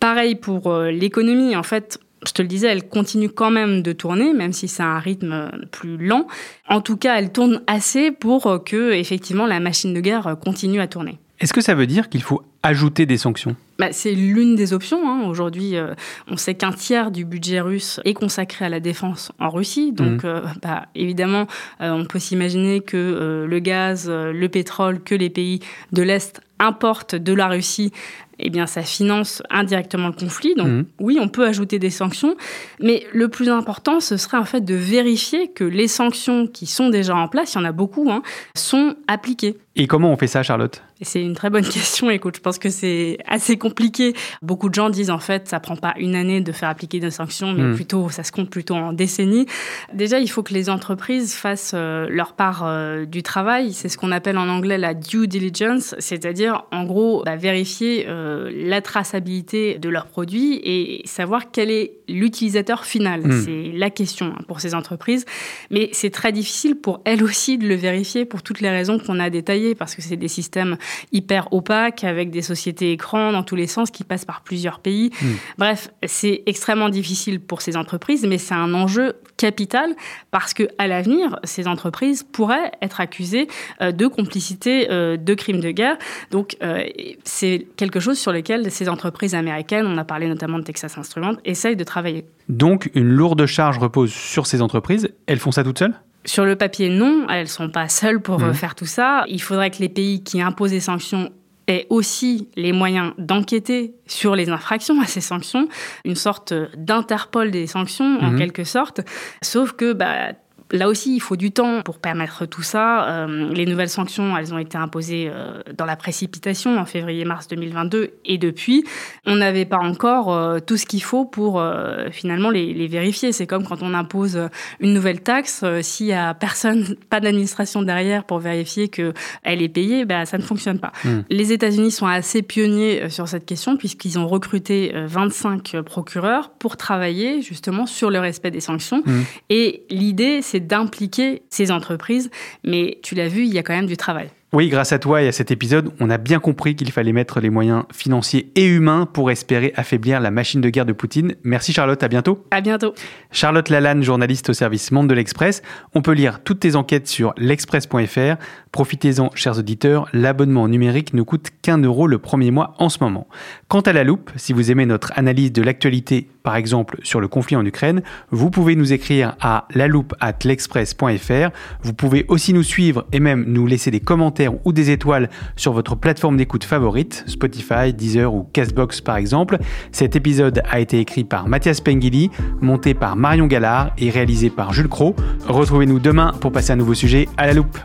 Pareil 0.00 0.34
pour 0.34 0.72
l'économie. 0.82 1.56
En 1.56 1.62
fait, 1.62 1.98
je 2.26 2.32
te 2.32 2.42
le 2.42 2.48
disais, 2.48 2.68
elle 2.68 2.88
continue 2.88 3.28
quand 3.28 3.50
même 3.50 3.82
de 3.82 3.92
tourner, 3.92 4.32
même 4.32 4.52
si 4.52 4.68
c'est 4.68 4.82
un 4.82 4.98
rythme 4.98 5.50
plus 5.70 5.96
lent. 5.96 6.26
En 6.68 6.80
tout 6.80 6.96
cas, 6.96 7.18
elle 7.18 7.32
tourne 7.32 7.62
assez 7.66 8.10
pour 8.10 8.64
que, 8.64 8.92
effectivement, 8.92 9.46
la 9.46 9.60
machine 9.60 9.94
de 9.94 10.00
guerre 10.00 10.36
continue 10.42 10.80
à 10.80 10.86
tourner. 10.86 11.18
Est-ce 11.40 11.52
que 11.52 11.60
ça 11.60 11.74
veut 11.74 11.86
dire 11.86 12.08
qu'il 12.08 12.22
faut 12.22 12.42
ajouter 12.62 13.06
des 13.06 13.18
sanctions? 13.18 13.56
Bah, 13.78 13.88
C'est 13.90 14.12
l'une 14.12 14.54
des 14.54 14.72
options. 14.72 15.10
Hein. 15.10 15.24
Aujourd'hui, 15.26 15.76
euh, 15.76 15.94
on 16.28 16.36
sait 16.36 16.54
qu'un 16.54 16.72
tiers 16.72 17.10
du 17.10 17.24
budget 17.24 17.60
russe 17.60 18.00
est 18.04 18.14
consacré 18.14 18.64
à 18.64 18.68
la 18.68 18.78
défense 18.78 19.32
en 19.40 19.50
Russie. 19.50 19.92
Donc, 19.92 20.22
mmh. 20.22 20.26
euh, 20.26 20.40
bah, 20.62 20.86
évidemment, 20.94 21.46
euh, 21.80 21.90
on 21.90 22.04
peut 22.04 22.20
s'imaginer 22.20 22.80
que 22.80 23.46
le 23.48 23.58
gaz, 23.58 24.08
le 24.08 24.46
pétrole 24.48 25.02
que 25.02 25.14
les 25.14 25.28
pays 25.28 25.60
de 25.92 26.02
l'Est 26.02 26.40
importent 26.60 27.16
de 27.16 27.32
la 27.32 27.48
Russie 27.48 27.92
eh 28.38 28.50
bien, 28.50 28.66
ça 28.66 28.82
finance 28.82 29.42
indirectement 29.50 30.08
le 30.08 30.14
conflit. 30.14 30.54
Donc, 30.54 30.68
mmh. 30.68 30.84
oui, 31.00 31.18
on 31.20 31.28
peut 31.28 31.46
ajouter 31.46 31.78
des 31.78 31.90
sanctions, 31.90 32.36
mais 32.80 33.06
le 33.12 33.28
plus 33.28 33.48
important, 33.48 34.00
ce 34.00 34.16
serait 34.16 34.38
en 34.38 34.44
fait 34.44 34.62
de 34.62 34.74
vérifier 34.74 35.48
que 35.48 35.64
les 35.64 35.88
sanctions 35.88 36.46
qui 36.46 36.66
sont 36.66 36.90
déjà 36.90 37.16
en 37.16 37.28
place, 37.28 37.54
il 37.54 37.58
y 37.58 37.60
en 37.60 37.64
a 37.64 37.72
beaucoup, 37.72 38.10
hein, 38.10 38.22
sont 38.56 38.94
appliquées. 39.08 39.56
Et 39.76 39.88
comment 39.88 40.12
on 40.12 40.16
fait 40.16 40.28
ça, 40.28 40.44
Charlotte? 40.44 40.82
C'est 41.00 41.20
une 41.20 41.34
très 41.34 41.50
bonne 41.50 41.64
question. 41.68 42.08
Écoute, 42.08 42.36
je 42.36 42.40
pense 42.40 42.58
que 42.58 42.70
c'est 42.70 43.18
assez 43.26 43.58
compliqué. 43.58 44.14
Beaucoup 44.40 44.68
de 44.68 44.74
gens 44.74 44.88
disent 44.88 45.10
en 45.10 45.18
fait, 45.18 45.48
ça 45.48 45.58
prend 45.58 45.74
pas 45.74 45.94
une 45.98 46.14
année 46.14 46.40
de 46.40 46.52
faire 46.52 46.68
appliquer 46.68 47.00
des 47.00 47.10
sanctions, 47.10 47.52
mais 47.52 47.64
hmm. 47.64 47.74
plutôt, 47.74 48.08
ça 48.08 48.22
se 48.22 48.30
compte 48.30 48.50
plutôt 48.50 48.76
en 48.76 48.92
décennies. 48.92 49.46
Déjà, 49.92 50.20
il 50.20 50.28
faut 50.28 50.44
que 50.44 50.54
les 50.54 50.70
entreprises 50.70 51.34
fassent 51.34 51.72
euh, 51.74 52.06
leur 52.08 52.34
part 52.34 52.62
euh, 52.64 53.04
du 53.04 53.24
travail. 53.24 53.72
C'est 53.72 53.88
ce 53.88 53.98
qu'on 53.98 54.12
appelle 54.12 54.38
en 54.38 54.48
anglais 54.48 54.78
la 54.78 54.94
due 54.94 55.26
diligence, 55.26 55.96
c'est-à-dire 55.98 56.64
en 56.70 56.84
gros 56.84 57.24
bah, 57.24 57.34
vérifier 57.34 58.06
euh, 58.08 58.52
la 58.54 58.80
traçabilité 58.80 59.78
de 59.78 59.88
leurs 59.88 60.06
produits 60.06 60.60
et 60.62 61.02
savoir 61.04 61.50
quel 61.50 61.72
est 61.72 61.94
l'utilisateur 62.08 62.84
final. 62.84 63.22
Hmm. 63.26 63.42
C'est 63.44 63.72
la 63.76 63.90
question 63.90 64.26
hein, 64.38 64.42
pour 64.46 64.60
ces 64.60 64.76
entreprises, 64.76 65.24
mais 65.72 65.88
c'est 65.90 66.10
très 66.10 66.30
difficile 66.30 66.76
pour 66.76 67.00
elles 67.04 67.24
aussi 67.24 67.58
de 67.58 67.66
le 67.66 67.74
vérifier 67.74 68.24
pour 68.24 68.42
toutes 68.42 68.60
les 68.60 68.70
raisons 68.70 69.00
qu'on 69.00 69.18
a 69.18 69.30
détaillées 69.30 69.63
parce 69.72 69.94
que 69.94 70.02
c'est 70.02 70.16
des 70.16 70.28
systèmes 70.28 70.76
hyper 71.12 71.52
opaques 71.52 72.04
avec 72.04 72.30
des 72.30 72.42
sociétés 72.42 72.92
écrans 72.92 73.32
dans 73.32 73.42
tous 73.42 73.56
les 73.56 73.66
sens 73.66 73.90
qui 73.90 74.04
passent 74.04 74.24
par 74.24 74.42
plusieurs 74.42 74.80
pays. 74.80 75.10
Hmm. 75.22 75.26
Bref, 75.58 75.90
c'est 76.04 76.42
extrêmement 76.46 76.90
difficile 76.90 77.40
pour 77.40 77.62
ces 77.62 77.76
entreprises, 77.76 78.26
mais 78.26 78.38
c'est 78.38 78.54
un 78.54 78.74
enjeu 78.74 79.14
capital 79.36 79.94
parce 80.30 80.54
que 80.54 80.64
à 80.78 80.86
l'avenir, 80.86 81.38
ces 81.44 81.66
entreprises 81.66 82.22
pourraient 82.22 82.72
être 82.82 83.00
accusées 83.00 83.48
euh, 83.80 83.92
de 83.92 84.06
complicité 84.06 84.90
euh, 84.90 85.16
de 85.16 85.34
crimes 85.34 85.60
de 85.60 85.70
guerre. 85.70 85.96
Donc, 86.30 86.56
euh, 86.62 86.84
c'est 87.24 87.66
quelque 87.76 88.00
chose 88.00 88.18
sur 88.18 88.32
lequel 88.32 88.70
ces 88.70 88.88
entreprises 88.88 89.34
américaines, 89.34 89.86
on 89.86 89.98
a 89.98 90.04
parlé 90.04 90.28
notamment 90.28 90.58
de 90.58 90.64
Texas 90.64 90.98
Instruments, 90.98 91.36
essayent 91.44 91.76
de 91.76 91.84
travailler. 91.84 92.24
Donc, 92.48 92.90
une 92.94 93.08
lourde 93.08 93.46
charge 93.46 93.78
repose 93.78 94.12
sur 94.12 94.46
ces 94.46 94.62
entreprises. 94.62 95.08
Elles 95.26 95.38
font 95.38 95.52
ça 95.52 95.64
toutes 95.64 95.78
seules? 95.78 95.94
Sur 96.24 96.44
le 96.44 96.56
papier, 96.56 96.88
non, 96.88 97.26
elles 97.28 97.48
sont 97.48 97.68
pas 97.68 97.88
seules 97.88 98.20
pour 98.20 98.42
euh, 98.42 98.50
mmh. 98.50 98.54
faire 98.54 98.74
tout 98.74 98.86
ça. 98.86 99.24
Il 99.28 99.42
faudrait 99.42 99.70
que 99.70 99.78
les 99.78 99.88
pays 99.88 100.22
qui 100.22 100.40
imposent 100.40 100.70
des 100.70 100.80
sanctions 100.80 101.30
aient 101.66 101.86
aussi 101.90 102.48
les 102.56 102.72
moyens 102.72 103.12
d'enquêter 103.16 103.94
sur 104.06 104.36
les 104.36 104.50
infractions 104.50 105.00
à 105.00 105.06
ces 105.06 105.20
sanctions, 105.20 105.68
une 106.04 106.14
sorte 106.14 106.52
d'interpol 106.76 107.50
des 107.50 107.66
sanctions 107.66 108.18
en 108.20 108.32
mmh. 108.32 108.38
quelque 108.38 108.64
sorte. 108.64 109.00
Sauf 109.42 109.72
que 109.72 109.92
bah, 109.92 110.32
Là 110.72 110.88
aussi, 110.88 111.14
il 111.14 111.20
faut 111.20 111.36
du 111.36 111.52
temps 111.52 111.82
pour 111.82 111.98
permettre 111.98 112.46
tout 112.46 112.62
ça. 112.62 113.08
Euh, 113.08 113.52
les 113.52 113.66
nouvelles 113.66 113.90
sanctions, 113.90 114.36
elles 114.36 114.54
ont 114.54 114.58
été 114.58 114.78
imposées 114.78 115.30
euh, 115.30 115.60
dans 115.76 115.84
la 115.84 115.94
précipitation 115.94 116.78
en 116.78 116.86
février-mars 116.86 117.48
2022 117.48 118.10
et 118.24 118.38
depuis, 118.38 118.84
on 119.26 119.36
n'avait 119.36 119.66
pas 119.66 119.78
encore 119.78 120.32
euh, 120.32 120.58
tout 120.60 120.76
ce 120.76 120.86
qu'il 120.86 121.02
faut 121.02 121.26
pour 121.26 121.62
finalement 122.10 122.50
les, 122.50 122.86
vérifier. 122.86 123.32
C'est 123.32 123.46
comme 123.46 123.64
quand 123.64 123.82
on 123.82 123.94
impose 123.94 124.38
une 124.80 124.94
nouvelle 124.94 125.20
taxe, 125.20 125.64
s'il 125.82 126.06
y 126.06 126.12
a 126.12 126.34
personne, 126.34 126.96
pas 127.10 127.20
d'administration 127.20 127.82
derrière 127.82 128.24
pour 128.24 128.38
vérifier 128.38 128.88
que 128.88 129.12
elle 129.42 129.62
est 129.62 129.68
payée, 129.68 130.04
bah, 130.04 130.26
ça 130.26 130.38
ne 130.38 130.42
fonctionne 130.42 130.78
pas. 130.78 130.92
Hmm. 131.04 131.20
Les 131.30 131.52
États-Unis 131.52 131.90
sont 131.90 132.06
assez 132.06 132.42
pionniers 132.42 133.08
sur 133.10 133.28
cette 133.28 133.46
question 133.46 133.76
puisqu'ils 133.76 134.18
ont 134.18 134.26
recruté 134.26 134.92
25 134.94 135.82
procureurs 135.82 136.50
pour 136.50 136.76
travailler 136.76 137.42
justement 137.42 137.86
sur 137.86 138.10
le 138.10 138.18
respect 138.18 138.50
des 138.50 138.60
sanctions. 138.60 139.02
Hmm. 139.04 139.22
Et 139.50 139.84
l'idée, 139.90 140.40
c'est 140.42 140.53
d'impliquer 140.60 141.42
ces 141.50 141.70
entreprises. 141.70 142.30
Mais 142.64 142.98
tu 143.02 143.14
l'as 143.14 143.28
vu, 143.28 143.44
il 143.44 143.52
y 143.52 143.58
a 143.58 143.62
quand 143.62 143.74
même 143.74 143.86
du 143.86 143.96
travail. 143.96 144.30
Oui, 144.54 144.68
grâce 144.68 144.92
à 144.92 145.00
toi 145.00 145.20
et 145.20 145.26
à 145.26 145.32
cet 145.32 145.50
épisode, 145.50 145.90
on 145.98 146.10
a 146.10 146.16
bien 146.16 146.38
compris 146.38 146.76
qu'il 146.76 146.92
fallait 146.92 147.12
mettre 147.12 147.40
les 147.40 147.50
moyens 147.50 147.82
financiers 147.92 148.52
et 148.54 148.64
humains 148.64 149.04
pour 149.04 149.32
espérer 149.32 149.72
affaiblir 149.74 150.20
la 150.20 150.30
machine 150.30 150.60
de 150.60 150.68
guerre 150.68 150.86
de 150.86 150.92
Poutine. 150.92 151.34
Merci 151.42 151.72
Charlotte, 151.72 152.00
à 152.00 152.06
bientôt. 152.06 152.46
À 152.52 152.60
bientôt. 152.60 152.94
Charlotte 153.32 153.68
Lalanne, 153.68 154.04
journaliste 154.04 154.50
au 154.50 154.52
service 154.52 154.92
Monde 154.92 155.08
de 155.08 155.14
l'Express. 155.14 155.60
On 155.96 156.02
peut 156.02 156.12
lire 156.12 156.38
toutes 156.44 156.60
tes 156.60 156.76
enquêtes 156.76 157.08
sur 157.08 157.34
l'express.fr. 157.36 158.36
Profitez-en, 158.70 159.30
chers 159.34 159.58
auditeurs, 159.58 160.06
l'abonnement 160.12 160.68
numérique 160.68 161.14
ne 161.14 161.22
coûte 161.22 161.48
qu'un 161.60 161.78
euro 161.78 162.06
le 162.06 162.18
premier 162.18 162.52
mois 162.52 162.74
en 162.78 162.88
ce 162.88 162.98
moment. 163.02 163.26
Quant 163.66 163.80
à 163.80 163.92
la 163.92 164.04
loupe, 164.04 164.30
si 164.36 164.52
vous 164.52 164.70
aimez 164.70 164.86
notre 164.86 165.12
analyse 165.16 165.50
de 165.50 165.62
l'actualité, 165.62 166.28
par 166.44 166.54
exemple 166.54 166.98
sur 167.02 167.20
le 167.20 167.26
conflit 167.26 167.56
en 167.56 167.66
Ukraine, 167.66 168.02
vous 168.30 168.50
pouvez 168.50 168.76
nous 168.76 168.92
écrire 168.92 169.34
à 169.40 169.66
l'express.fr. 169.74 171.50
Vous 171.82 171.94
pouvez 171.94 172.24
aussi 172.28 172.52
nous 172.52 172.62
suivre 172.62 173.06
et 173.12 173.18
même 173.18 173.46
nous 173.48 173.66
laisser 173.66 173.90
des 173.90 174.00
commentaires 174.00 174.43
ou 174.64 174.72
des 174.72 174.90
étoiles 174.90 175.30
sur 175.56 175.72
votre 175.72 175.96
plateforme 175.96 176.36
d'écoute 176.36 176.64
favorite, 176.64 177.24
Spotify, 177.26 177.92
Deezer 177.92 178.32
ou 178.32 178.48
Castbox 178.52 179.00
par 179.00 179.16
exemple. 179.16 179.58
Cet 179.92 180.16
épisode 180.16 180.62
a 180.70 180.80
été 180.80 180.98
écrit 180.98 181.24
par 181.24 181.48
Mathias 181.48 181.80
Pengili, 181.80 182.30
monté 182.60 182.94
par 182.94 183.16
Marion 183.16 183.46
Gallard 183.46 183.92
et 183.98 184.10
réalisé 184.10 184.50
par 184.50 184.72
Jules 184.72 184.88
Cro. 184.88 185.14
Retrouvez-nous 185.46 185.98
demain 185.98 186.32
pour 186.40 186.52
passer 186.52 186.72
un 186.72 186.76
nouveau 186.76 186.94
sujet 186.94 187.28
à 187.36 187.46
la 187.46 187.54
loupe. 187.54 187.78